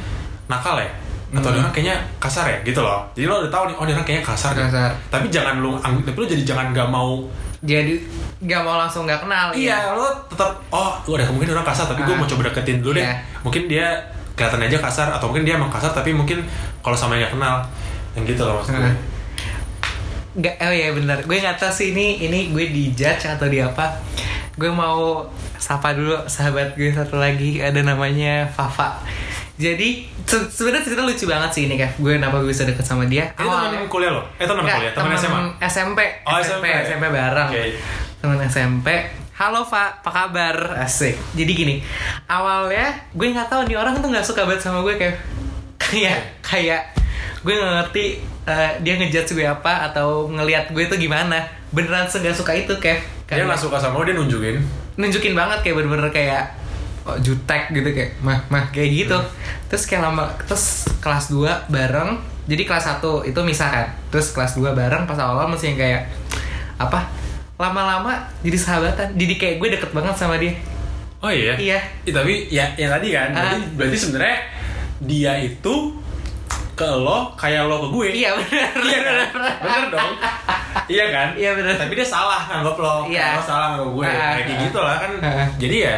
nakal 0.48 0.74
ya 0.74 0.88
atau 1.31 1.53
ini 1.53 1.61
orang 1.61 1.70
kayaknya 1.70 1.96
kasar 2.16 2.42
ya 2.44 2.59
gitu 2.64 2.81
loh 2.81 3.05
jadi 3.12 3.29
lo 3.29 3.38
udah 3.38 3.53
tahu 3.53 3.64
nih 3.68 3.76
oh 3.76 3.85
orang 3.85 4.03
kayaknya 4.03 4.24
kasar, 4.24 4.50
deh. 4.50 4.64
Kasar. 4.64 4.90
tapi 5.07 5.29
jangan 5.29 5.55
ang- 5.79 6.03
tapi 6.03 6.16
lo 6.16 6.26
jadi 6.26 6.42
jangan 6.42 6.72
nggak 6.72 6.88
mau 6.88 7.22
Jadi 7.61 8.00
nggak 8.40 8.62
mau 8.64 8.81
langsung 8.81 9.05
nggak 9.05 9.20
kenal. 9.20 9.53
ya. 9.53 9.55
iya 9.55 9.79
lo 9.92 10.09
tetap 10.26 10.57
oh 10.70 10.96
gue 11.05 11.14
ada 11.14 11.29
kemungkinan 11.29 11.55
orang 11.55 11.68
kasar 11.68 11.85
tapi 11.87 12.00
gue 12.03 12.11
Ah. 12.11 12.18
mau 12.18 12.26
coba 12.26 12.48
deketin 12.48 12.81
dulu 12.81 12.96
deh 12.96 13.05
Iya. 13.05 13.14
mungkin 13.44 13.62
dia 13.68 13.87
kelihatan 14.33 14.64
aja 14.64 14.76
kasar 14.81 15.07
atau 15.12 15.29
mungkin 15.29 15.44
dia 15.44 15.55
emang 15.55 15.68
kasar 15.68 15.92
tapi 15.92 16.11
mungkin 16.11 16.40
kalau 16.81 16.96
sama 16.96 17.14
yang 17.14 17.29
nggak 17.29 17.37
kenal 17.37 17.57
yang 18.11 18.24
gitu 18.24 18.40
loh 18.40 18.57
maksud 18.57 18.72
gue. 18.74 18.92
Nggak, 20.33 20.55
oh 20.59 20.72
iya 20.72 20.88
bener. 20.90 21.18
Gue 21.20 21.37
nggak 21.37 21.59
tahu 21.59 21.68
sih 21.68 21.90
ini 21.90 22.22
ini 22.22 22.48
gue 22.48 22.70
di 22.70 22.90
judge 22.90 23.26
atau 23.29 23.44
di 23.44 23.59
apa. 23.59 23.98
Gue 24.61 24.68
mau 24.68 25.25
sapa 25.57 25.96
dulu 25.96 26.12
sahabat 26.27 26.77
gue 26.77 26.92
satu 26.92 27.16
lagi 27.16 27.59
ada 27.59 27.81
namanya 27.81 28.44
Fafa. 28.46 29.01
Jadi 29.57 30.05
se- 30.23 30.49
sebenarnya 30.49 30.85
cerita 30.85 31.01
lucu 31.01 31.25
banget 31.25 31.51
sih 31.51 31.62
ini 31.64 31.77
Kev. 31.77 31.96
Gue 31.96 32.16
kenapa 32.16 32.37
gue 32.38 32.49
bisa 32.49 32.64
deket 32.64 32.85
sama 32.85 33.05
dia. 33.05 33.33
Ini 33.35 33.49
teman 33.49 33.88
kuliah 33.88 34.12
lo? 34.12 34.20
Eh 34.37 34.44
teman 34.44 34.61
kuliah, 34.62 34.92
teman 34.92 35.12
SMA. 35.14 35.40
SMP. 35.62 36.01
Oh, 36.25 36.37
SMP, 36.37 36.68
SMP. 36.68 36.85
SMP 36.87 37.05
bareng. 37.09 37.49
Oke. 37.49 37.62
Teman 38.20 38.37
SMP. 38.42 38.88
Halo 39.33 39.64
Pak, 39.64 40.05
apa 40.05 40.11
kabar? 40.12 40.57
Asik. 40.77 41.16
Jadi 41.33 41.53
gini, 41.55 41.77
awalnya 42.27 42.92
gue 43.11 43.27
nggak 43.27 43.49
tahu 43.49 43.64
nih 43.64 43.77
orang 43.77 43.96
tuh 43.96 44.12
nggak 44.12 44.20
suka 44.23 44.44
banget 44.44 44.61
sama 44.61 44.85
gue 44.85 44.92
kayak 44.94 45.16
kayak 45.79 46.20
kayak 46.44 46.83
gue 47.40 47.53
nggak 47.53 47.74
ngerti 47.79 48.05
eh, 48.44 48.70
dia 48.81 48.94
ngejudge 48.96 49.33
gue 49.33 49.46
apa 49.46 49.88
atau 49.88 50.29
ngelihat 50.29 50.70
gue 50.70 50.85
tuh 50.87 50.96
gimana. 50.96 51.40
Beneran 51.70 52.05
nggak 52.05 52.35
suka 52.35 52.53
itu 52.53 52.72
kayak 52.76 53.00
Dia 53.31 53.46
nggak 53.46 53.61
suka 53.61 53.79
sama 53.79 53.94
lo, 53.96 54.05
dia 54.05 54.12
nunjukin. 54.12 54.59
nunjukin 54.98 55.33
banget 55.33 55.62
kayak 55.62 55.81
bener-bener 55.81 56.11
kayak 56.11 56.44
oh, 57.07 57.16
jutek 57.16 57.70
gitu 57.70 57.88
kayak 57.88 58.12
mah 58.20 58.37
mah 58.50 58.68
kayak 58.68 58.90
gitu 58.92 59.16
terus 59.64 59.87
kayak 59.88 60.05
lama 60.05 60.29
terus 60.44 60.85
kelas 61.00 61.33
2 61.33 61.46
bareng 61.72 62.18
jadi 62.44 62.66
kelas 62.66 63.00
1 63.00 63.24
itu 63.24 63.40
misah 63.40 63.70
kan 63.70 63.87
terus 64.11 64.35
kelas 64.35 64.59
2 64.59 64.74
bareng 64.74 65.09
pas 65.09 65.16
awal 65.16 65.48
masih 65.48 65.72
yang 65.72 65.79
kayak 65.79 66.03
apa 66.76 67.07
lama-lama 67.57 68.18
jadi 68.42 68.59
sahabatan 68.59 69.14
jadi 69.14 69.35
kayak 69.38 69.55
gue 69.57 69.68
deket 69.79 69.90
banget 69.94 70.14
sama 70.16 70.37
dia 70.37 70.53
Oh 71.20 71.29
iya? 71.29 71.53
Iya. 71.53 71.76
Ih, 72.03 72.16
tapi 72.16 72.48
ya 72.48 72.64
yang 72.81 72.88
tadi 72.90 73.12
kan, 73.12 73.29
berarti, 73.31 73.57
Ah. 73.57 73.61
berarti 73.76 73.96
sebenarnya 74.00 74.37
dia 75.00 75.33
itu 75.37 75.99
ke 76.80 76.88
lo 76.88 77.28
kayak 77.36 77.68
lo 77.68 77.76
ke 77.84 77.88
gue. 77.92 78.08
iya 78.24 78.30
bener 78.32 78.72
Iya 78.80 78.98
kan? 79.04 79.16
Bener 79.60 79.84
dong. 79.92 80.12
Iya 80.88 81.04
kan? 81.12 81.28
Iya, 81.36 81.50
bener. 81.52 81.74
Tapi 81.76 81.92
dia 81.92 82.06
salah 82.08 82.48
nganggap 82.48 82.76
lo, 82.80 82.94
Iya. 83.04 83.36
lo 83.36 83.42
salah 83.44 83.66
nganggap 83.76 83.90
gue. 83.92 84.06
Kayak 84.08 84.48
ah. 84.48 84.58
gitu 84.64 84.78
lah 84.80 84.96
kan. 84.96 85.10
Jadi 85.60 85.76
ya 85.84 85.96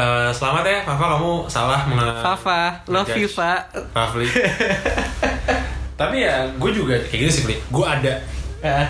eh, 0.00 0.30
selamat 0.32 0.64
ya, 0.66 0.78
Fafa 0.82 1.06
kamu 1.16 1.32
salah 1.46 1.80
mengenal 1.86 2.18
Fafa 2.18 2.60
love 2.90 3.12
you 3.14 3.28
Ngejudge. 3.30 3.36
Fa 3.38 3.52
Rafli. 3.94 4.26
Tapi 6.00 6.16
ya 6.24 6.48
gue 6.56 6.70
juga 6.72 6.96
kayak 7.06 7.28
gitu 7.28 7.30
sih, 7.30 7.42
Fli. 7.46 7.56
Gue 7.68 7.84
ada 7.86 8.14
Ah, 8.60 8.84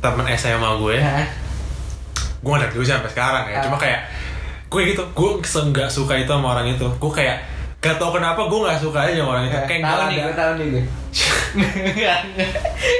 temen 0.00 0.28
SMA 0.36 0.70
gue, 0.76 0.96
ah. 1.00 1.24
gue 2.44 2.50
ngeliat 2.52 2.68
dulu 2.68 2.84
sampai 2.84 3.08
sekarang 3.08 3.44
ya. 3.48 3.60
Ah. 3.60 3.62
Cuma 3.64 3.76
kayak 3.80 4.00
gue 4.68 4.80
gitu, 4.92 5.00
gue 5.16 5.30
nggak 5.40 5.88
suka 5.88 6.16
itu 6.16 6.28
sama 6.28 6.52
orang 6.52 6.68
itu. 6.68 6.84
Gue 7.00 7.12
kayak 7.12 7.40
gak 7.86 7.96
tau 7.96 8.10
kenapa 8.10 8.40
gue 8.42 8.58
nggak 8.58 8.78
suka 8.78 8.98
aja 9.06 9.12
sama 9.16 9.30
orang 9.32 9.44
itu. 9.46 9.56
Kayak 9.64 9.80
tahu 9.80 9.94
nggak 9.94 10.06
nih 10.06 10.16
ada, 10.16 10.26
gue 10.26 10.34
tahu 10.34 10.52
nih 10.58 10.66
gue 10.68 10.84
Gak, 11.96 12.20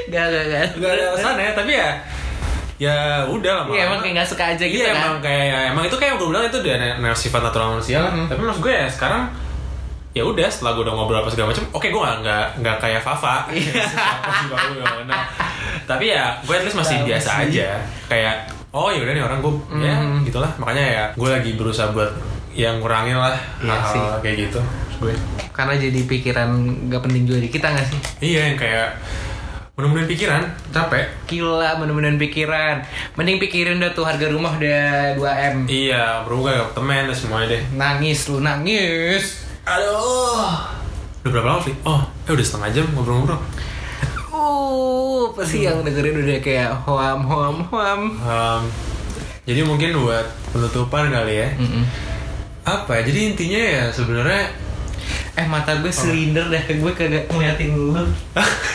gak, 0.09 0.25
gak, 0.33 0.45
gak. 0.49 0.93
ada 0.97 1.03
alasan 1.13 1.37
ya. 1.37 1.51
Tapi 1.53 1.73
ya, 1.77 1.89
ya 2.77 2.97
udah 3.29 3.53
lah. 3.53 3.65
Iya 3.69 3.83
emang 3.89 4.01
kayak 4.01 4.15
gak 4.21 4.29
suka 4.29 4.45
aja 4.55 4.65
gitu 4.65 4.81
iya, 4.81 4.93
kan 4.93 5.03
emang 5.03 5.17
kayak 5.21 5.45
ya, 5.45 5.59
emang 5.73 5.85
itu 5.85 5.97
kayak 5.97 6.15
gue 6.17 6.29
bilang 6.29 6.45
itu 6.47 6.59
dia 6.65 6.77
sifat 7.13 7.41
natural 7.43 7.69
manusia 7.77 7.99
lah. 8.01 8.13
Mhm. 8.13 8.27
Tapi 8.31 8.41
maksud 8.41 8.63
gue 8.63 8.73
ya 8.73 8.87
sekarang 8.89 9.23
ya 10.17 10.23
udah 10.25 10.49
setelah 10.49 10.73
gue 10.73 10.83
udah 10.89 10.95
ngobrol 10.97 11.21
apa 11.21 11.29
segala 11.29 11.53
macam, 11.53 11.65
oke 11.77 11.87
gue 11.93 12.01
nggak 12.01 12.17
nggak 12.25 12.47
nggak 12.65 12.77
kayak 12.81 13.01
Fafa. 13.05 13.37
Iya. 13.53 13.85
Tapi 15.91 16.05
ya 16.09 16.25
gue 16.41 16.55
at 16.57 16.65
least 16.65 16.79
masih 16.79 16.97
biasa 17.05 17.31
aja. 17.45 17.69
Kayak 18.09 18.49
oh 18.73 18.89
ya 18.89 19.05
udah 19.05 19.13
nih 19.13 19.25
orang 19.25 19.39
gue 19.45 19.53
ya 19.85 19.95
Mhm. 20.01 20.25
gitulah. 20.25 20.53
Makanya 20.57 20.85
ya 20.85 21.05
gue 21.13 21.29
lagi 21.29 21.51
berusaha 21.57 21.93
buat 21.93 22.09
yang 22.57 22.81
ngurangin 22.81 23.15
lah 23.15 23.37
Iya 23.59 23.69
hal-hal 23.71 23.93
sih. 23.93 24.05
kayak 24.21 24.37
gitu. 24.43 24.61
Gue 24.97 25.13
Karena 25.53 25.77
jadi 25.77 26.01
pikiran 26.03 26.49
gak 26.89 27.03
penting 27.03 27.23
juga 27.25 27.39
di 27.39 27.49
kita 27.49 27.69
gak 27.69 27.87
sih 27.87 27.99
iya 28.25 28.49
yang 28.49 28.57
kayak 28.57 28.97
mudah-mudahan 29.73 30.09
pikiran 30.09 30.43
capek. 30.71 31.05
Gila 31.27 31.77
bener-bener 31.77 32.17
pikiran 32.19 32.81
Mending 33.13 33.37
pikirin 33.39 33.77
dah 33.77 33.93
tuh 33.93 34.03
harga 34.03 34.25
rumah 34.27 34.57
udah 34.57 35.13
2M 35.15 35.69
Iya, 35.69 36.25
berubah 36.25 36.49
gak 36.59 36.73
temen 36.75 37.05
dan 37.05 37.15
semuanya 37.15 37.47
deh. 37.51 37.63
Nangis 37.71 38.25
lu 38.27 38.41
nangis 38.41 39.45
Aduh. 39.63 40.49
Udah 41.21 41.31
berapa 41.31 41.49
lama, 41.51 41.61
Fli? 41.61 41.75
Oh, 41.83 42.01
eh 42.23 42.33
udah 42.33 42.41
setengah 42.41 42.71
jam 42.73 42.87
ngobrol-ngobrol. 42.91 43.37
Uh, 44.29 45.27
pasti 45.33 45.65
yang 45.65 45.83
dengerin 45.83 46.21
udah 46.21 46.39
kayak 46.39 46.71
hoam 46.85 47.21
hoam 47.21 47.57
hoam 47.67 48.01
Um, 48.17 48.63
jadi 49.43 49.61
mungkin 49.63 49.97
buat 49.97 50.23
penutupan 50.51 51.09
kali 51.09 51.35
ya. 51.37 51.49
Mm-mm. 51.53 51.83
Apa 52.67 52.99
ya? 52.99 53.03
Jadi 53.07 53.21
intinya 53.33 53.63
ya 53.63 53.85
sebenarnya 53.95 54.45
Eh 55.37 55.47
mata 55.47 55.77
gue 55.79 55.93
silinder 55.93 56.49
dah 56.49 56.65
gue 56.65 56.93
kagak 56.97 57.29
ngeliatin 57.29 57.77
lu 57.77 57.93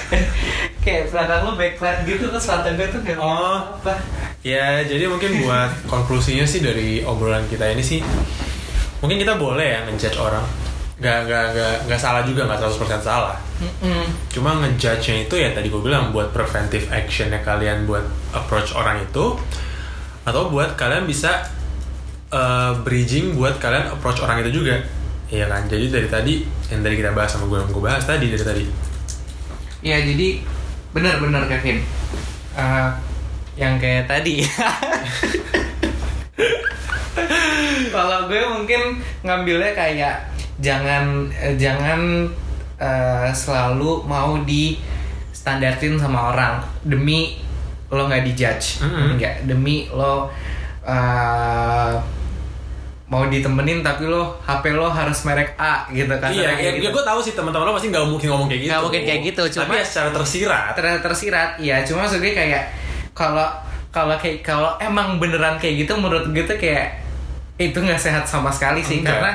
Kayak 0.86 1.10
belakang 1.10 1.42
lu 1.50 1.52
backlight 1.58 2.00
gitu 2.06 2.30
terus 2.30 2.46
mata 2.46 2.70
gue 2.72 2.88
tuh 2.88 3.02
gak 3.02 3.18
Oh. 3.18 3.58
apa 3.82 3.98
ya 4.42 4.82
jadi 4.82 5.06
mungkin 5.06 5.46
buat 5.46 5.70
konklusinya 5.94 6.46
sih 6.50 6.66
dari 6.66 7.06
obrolan 7.06 7.46
kita 7.46 7.70
ini 7.70 7.82
sih 7.86 8.02
mungkin 9.02 9.18
kita 9.22 9.38
boleh 9.38 9.66
ya 9.66 9.80
ngejudge 9.90 10.18
orang. 10.22 10.46
Gak, 11.02 11.26
gak, 11.26 11.58
gak, 11.58 11.76
gak 11.90 11.98
salah 11.98 12.22
juga, 12.22 12.46
gak 12.46 12.62
100% 12.62 13.02
salah. 13.02 13.34
Mm-mm. 13.58 14.06
Cuma 14.30 14.62
ngejudge-nya 14.62 15.26
itu 15.26 15.34
ya 15.34 15.50
tadi 15.50 15.74
gue 15.74 15.82
bilang 15.82 16.14
buat 16.14 16.30
preventive 16.30 16.86
actionnya 16.94 17.42
kalian 17.42 17.90
buat 17.90 18.06
approach 18.38 18.78
orang 18.78 19.02
itu 19.02 19.34
atau 20.22 20.54
buat 20.54 20.78
kalian 20.78 21.10
bisa 21.10 21.42
uh, 22.32 22.72
bridging 22.82 23.36
buat 23.38 23.60
kalian 23.62 23.92
approach 23.94 24.24
orang 24.24 24.42
itu 24.44 24.64
juga. 24.64 24.80
Iya 25.32 25.48
kan, 25.48 25.64
jadi 25.72 25.88
dari 25.88 26.08
tadi 26.12 26.34
yang 26.68 26.84
tadi 26.84 26.96
kita 27.00 27.16
bahas 27.16 27.32
sama 27.32 27.48
gue 27.48 27.56
yang 27.56 27.72
gue 27.72 27.84
bahas 27.84 28.04
tadi 28.04 28.28
dari 28.28 28.44
tadi. 28.44 28.64
Ya 29.80 29.98
jadi 30.04 30.44
benar-benar 30.92 31.48
Kevin. 31.48 31.80
Eh, 32.52 32.90
Yang 33.60 33.74
kayak 33.84 34.06
tadi. 34.08 34.44
Kalau 37.96 38.32
gue 38.32 38.42
mungkin 38.48 39.04
ngambilnya 39.24 39.76
kayak 39.76 40.32
Jangan 40.62 41.32
eh, 41.32 41.56
Jangan 41.56 42.28
eh, 42.80 43.30
selalu 43.32 44.04
mau 44.08 44.38
di 44.44 44.78
standartin 45.32 45.96
sama 45.96 46.36
orang. 46.36 46.60
Demi 46.84 47.40
lo 47.92 48.08
nggak 48.08 48.24
dijudge. 48.28 48.84
Mhm. 48.84 49.20
Nggak, 49.20 49.36
Demi 49.48 49.88
lo 49.92 50.28
eh, 50.84 51.92
mau 53.12 53.28
ditemenin 53.28 53.84
tapi 53.84 54.08
lo 54.08 54.40
HP 54.40 54.72
lo 54.72 54.88
harus 54.88 55.28
merek 55.28 55.52
A 55.60 55.84
gitu 55.92 56.08
kan. 56.16 56.32
Iya, 56.32 56.56
ya, 56.56 56.72
ya 56.80 56.90
gue 56.96 57.04
tahu 57.04 57.20
sih 57.20 57.36
teman-teman 57.36 57.68
lo 57.68 57.76
pasti 57.76 57.92
nggak 57.92 58.08
mungkin 58.08 58.32
ngomong 58.32 58.48
kayak 58.48 58.62
gitu. 58.64 58.72
Nggak 58.72 58.84
mungkin 58.88 59.02
kayak 59.04 59.22
gitu, 59.28 59.42
Tapi 59.44 59.56
cuma- 59.68 59.76
ya 59.76 59.84
secara 59.84 60.10
tersirat. 60.16 60.64
Ter 60.80 60.86
tersirat 61.04 61.50
iya. 61.60 61.84
Cuma 61.84 62.08
maksud 62.08 62.24
gue 62.24 62.32
kayak 62.32 62.72
kalau 63.12 63.52
kalau 63.92 64.16
kayak 64.16 64.40
kalau 64.40 64.80
emang 64.80 65.20
beneran 65.20 65.60
kayak 65.60 65.84
gitu 65.84 65.92
menurut 66.00 66.24
gue 66.32 66.48
tuh 66.48 66.56
kayak 66.56 67.04
itu 67.60 67.76
nggak 67.76 68.00
sehat 68.00 68.24
sama 68.24 68.48
sekali 68.48 68.80
sih. 68.80 69.04
Enggak. 69.04 69.20
karena 69.20 69.32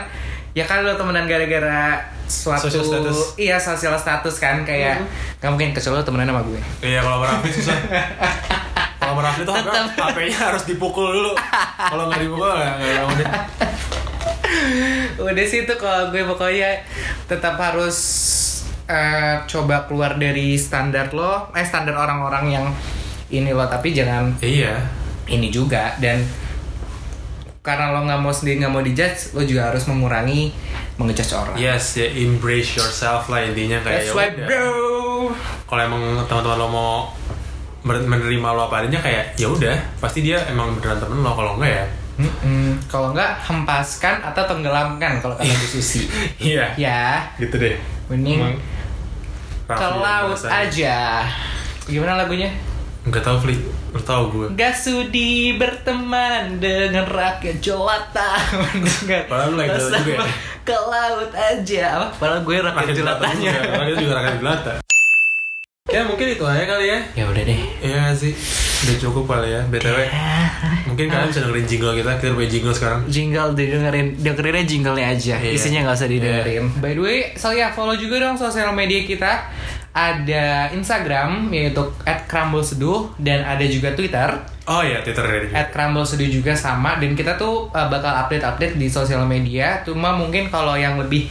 ya 0.56 0.64
kan 0.64 0.80
lo 0.80 0.96
temenan 0.96 1.28
gara-gara 1.28 2.00
suatu 2.24 2.72
Social 2.72 3.04
status. 3.04 3.36
iya 3.36 3.60
sosial 3.60 3.92
status 3.92 4.40
kan 4.40 4.64
kayak 4.64 5.04
nggak 5.36 5.50
mungkin 5.52 5.76
kecuali 5.76 6.00
lo 6.00 6.04
temenan 6.08 6.32
sama 6.32 6.40
gue. 6.48 6.60
Iya, 6.80 7.04
kalau 7.04 7.20
Raffi 7.20 7.52
susah. 7.52 7.76
Kalau 8.96 9.22
tuh 9.22 9.54
Tetep. 9.54 9.84
HP-nya 9.94 10.38
harus 10.50 10.62
dipukul 10.66 11.06
dulu. 11.14 11.32
Kalau 11.78 12.10
nggak 12.10 12.20
dipukul 12.26 12.48
nggak 12.50 12.72
nggak 12.80 13.16
deh 13.20 13.28
udah 15.18 15.46
sih 15.46 15.64
tuh 15.64 15.76
kalau 15.76 16.10
gue 16.10 16.22
pokoknya 16.22 16.82
tetap 17.26 17.56
harus 17.56 17.96
eh, 18.86 19.42
coba 19.44 19.84
keluar 19.84 20.14
dari 20.14 20.54
standar 20.54 21.10
lo, 21.10 21.50
eh 21.52 21.66
standar 21.66 21.94
orang-orang 21.94 22.44
yang 22.50 22.66
ini 23.28 23.50
lo, 23.50 23.66
tapi 23.66 23.90
jangan 23.90 24.30
Iya. 24.38 24.78
ini 25.26 25.50
juga 25.50 25.98
dan 25.98 26.22
karena 27.60 27.90
lo 27.90 28.06
nggak 28.06 28.20
mau 28.22 28.30
sendiri 28.30 28.62
nggak 28.62 28.70
mau 28.70 28.78
dijudge, 28.78 29.34
lo 29.34 29.42
juga 29.42 29.74
harus 29.74 29.82
mengurangi 29.90 30.54
mengejudge 30.96 31.34
orang. 31.34 31.58
Yes, 31.58 31.98
ya 31.98 32.06
embrace 32.06 32.78
yourself 32.78 33.26
lah 33.26 33.42
intinya 33.42 33.82
kayak 33.82 34.06
That's 34.06 34.14
ya 34.14 34.14
right, 34.14 34.34
udah. 34.38 34.46
bro. 34.46 34.70
Kalau 35.66 35.82
emang 35.82 36.02
teman-teman 36.30 36.56
lo 36.56 36.68
mau 36.70 36.92
menerima 37.82 38.48
lo 38.54 38.70
apa 38.70 38.86
adanya 38.86 39.02
kayak 39.02 39.34
ya 39.34 39.50
udah, 39.50 39.74
pasti 39.98 40.22
dia 40.22 40.38
emang 40.46 40.78
beneran 40.78 41.02
temen 41.02 41.18
lo. 41.20 41.34
Kalau 41.34 41.58
enggak 41.58 41.72
ya, 41.74 41.84
Mm-mm. 42.16 42.80
Kalau 42.88 43.12
nggak 43.12 43.44
hempaskan 43.44 44.24
atau 44.24 44.42
tenggelamkan 44.48 45.20
kalau 45.20 45.36
kata 45.36 45.52
Bu 45.52 45.66
Susi. 45.68 46.08
iya. 46.40 46.72
ya, 46.80 47.28
Gitu 47.36 47.56
deh. 47.60 47.76
mending 48.08 48.40
Emang 48.40 48.56
ke 49.66 49.88
laut 49.98 50.40
aja. 50.46 51.26
Gimana 51.84 52.22
lagunya? 52.22 52.50
Enggak 53.06 53.22
tahu 53.22 53.38
Fli, 53.46 53.54
lo 53.94 54.00
tau 54.02 54.30
gue. 54.34 54.46
Gak 54.58 54.74
sudi 54.74 55.54
berteman 55.54 56.58
dengan 56.58 57.06
rakyat 57.06 57.62
jelata 57.62 58.34
Mendengar 58.74 59.30
Padahal 59.30 59.54
lu 59.54 59.56
lagi 59.62 59.78
jelata 59.78 59.98
juga 60.02 60.10
ya? 60.10 60.26
Ke 60.66 60.74
laut 60.74 61.30
aja 61.30 61.84
Apa? 62.02 62.06
Padahal 62.18 62.40
gue 62.42 62.54
rakyat, 62.58 62.74
Rakyat 62.82 62.96
jelata 62.98 63.22
jelatanya 63.30 63.50
juga, 63.62 63.82
itu 63.86 63.96
juga 64.02 64.14
rakyat 64.18 64.36
jelata. 64.42 64.72
Ya 65.86 66.02
mungkin 66.02 66.26
itu 66.34 66.42
aja 66.42 66.66
kali 66.66 66.86
ya. 66.90 66.98
Ya 67.14 67.24
udah 67.30 67.42
deh 67.46 67.60
Iya 67.78 68.10
sih, 68.10 68.34
udah 68.76 68.96
cukup 68.98 69.24
kali 69.26 69.48
ya. 69.50 69.62
BTW, 69.66 69.98
mungkin 70.86 71.04
kalian 71.08 71.28
bisa 71.28 71.40
dengerin 71.42 71.66
jingle 71.66 71.94
kita. 71.94 72.10
Kita 72.16 72.32
punya 72.32 72.50
jingle 72.50 72.74
sekarang. 72.74 73.00
Jingle 73.06 73.50
didengerin 73.52 74.06
Dengerinnya 74.16 74.64
jinglenya 74.64 75.06
aja 75.10 75.34
Iya. 75.38 75.52
Isinya 75.52 75.80
gak 75.84 75.96
usah 75.96 76.08
didengerin 76.08 76.64
By 76.76 76.92
the 76.92 77.02
way 77.02 77.18
So 77.34 77.50
ya 77.50 77.70
follow 77.70 77.94
juga 77.94 78.20
dong 78.20 78.36
sosial 78.36 78.70
media 78.72 79.02
kita 79.02 79.48
Ada 79.90 80.70
Instagram 80.72 81.48
Yaitu 81.50 81.82
at 82.04 82.28
Seduh 82.62 83.12
Dan 83.16 83.42
ada 83.42 83.64
juga 83.64 83.92
Twitter 83.92 84.28
Oh 84.66 84.82
iya, 84.82 85.00
Twitter 85.00 85.22
ready. 85.22 85.48
at 85.50 85.70
Seduh 86.04 86.28
juga 86.28 86.52
sama 86.52 86.98
Dan 86.98 87.14
kita 87.14 87.34
tuh 87.34 87.70
uh, 87.70 87.86
bakal 87.88 88.12
update-update 88.26 88.76
di 88.76 88.86
sosial 88.86 89.24
media 89.24 89.80
Cuma 89.82 90.12
mungkin 90.12 90.48
kalau 90.48 90.74
yang 90.74 90.98
lebih 90.98 91.26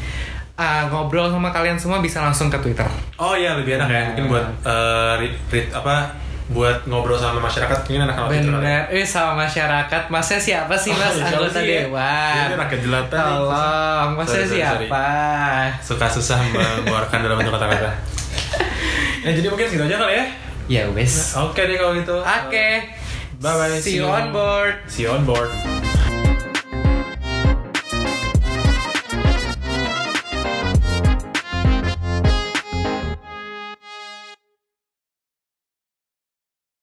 uh, 0.55 0.88
ngobrol 0.89 1.29
sama 1.29 1.51
kalian 1.51 1.77
semua 1.77 1.99
bisa 1.99 2.23
langsung 2.23 2.47
ke 2.47 2.58
Twitter 2.58 2.88
Oh 3.19 3.36
iya, 3.36 3.55
lebih 3.55 3.75
enak 3.75 3.89
ya. 3.89 4.01
Mungkin 4.12 4.25
buat 4.27 4.45
eh, 4.63 5.13
read, 5.23 5.36
read- 5.49 5.71
apa 5.71 6.24
buat 6.45 6.86
ngobrol 6.86 7.17
sama 7.17 7.41
masyarakat 7.41 7.73
mungkin 7.81 8.05
enak 8.05 8.15
kalau 8.15 8.29
Twitter. 8.29 8.53
Bener, 8.53 8.81
eh 8.93 9.01
sama 9.01 9.49
masyarakat 9.49 10.03
Masnya 10.13 10.38
siapa 10.38 10.77
sih 10.77 10.93
Oh, 10.93 10.99
mas 11.01 11.17
siapa 11.17 11.41
anggota 11.41 11.60
ya? 11.60 11.89
dewan? 11.89 12.34
Ini 12.38 12.55
rakyat 12.55 12.81
jelata. 12.86 13.17
Tolong, 13.17 14.08
masnya 14.13 14.45
Sorry, 14.45 14.62
sorry, 14.62 14.86
siapa? 14.86 15.08
Suka 15.81 16.05
susah 16.05 16.38
mengeluarkan 16.53 17.17
dalam 17.25 17.36
bentuk 17.41 17.53
kata-kata. 17.58 17.91
Ya 19.25 19.34
jadi 19.34 19.49
mungkin 19.49 19.65
segitu 19.65 19.89
aja 19.89 19.97
kali 19.97 20.13
ya. 20.13 20.25
Ya 20.69 20.84
wes. 20.93 21.34
Oke 21.34 21.65
deh 21.65 21.81
kalau 21.81 21.97
gitu. 21.97 22.13
Oke. 22.21 22.93
Bye 23.41 23.58
bye. 23.58 23.81
See 23.81 23.97
you 23.97 24.05
on 24.05 24.29
board. 24.29 24.86
See 24.86 25.01
you 25.01 25.10
on 25.10 25.25
board. 25.25 25.49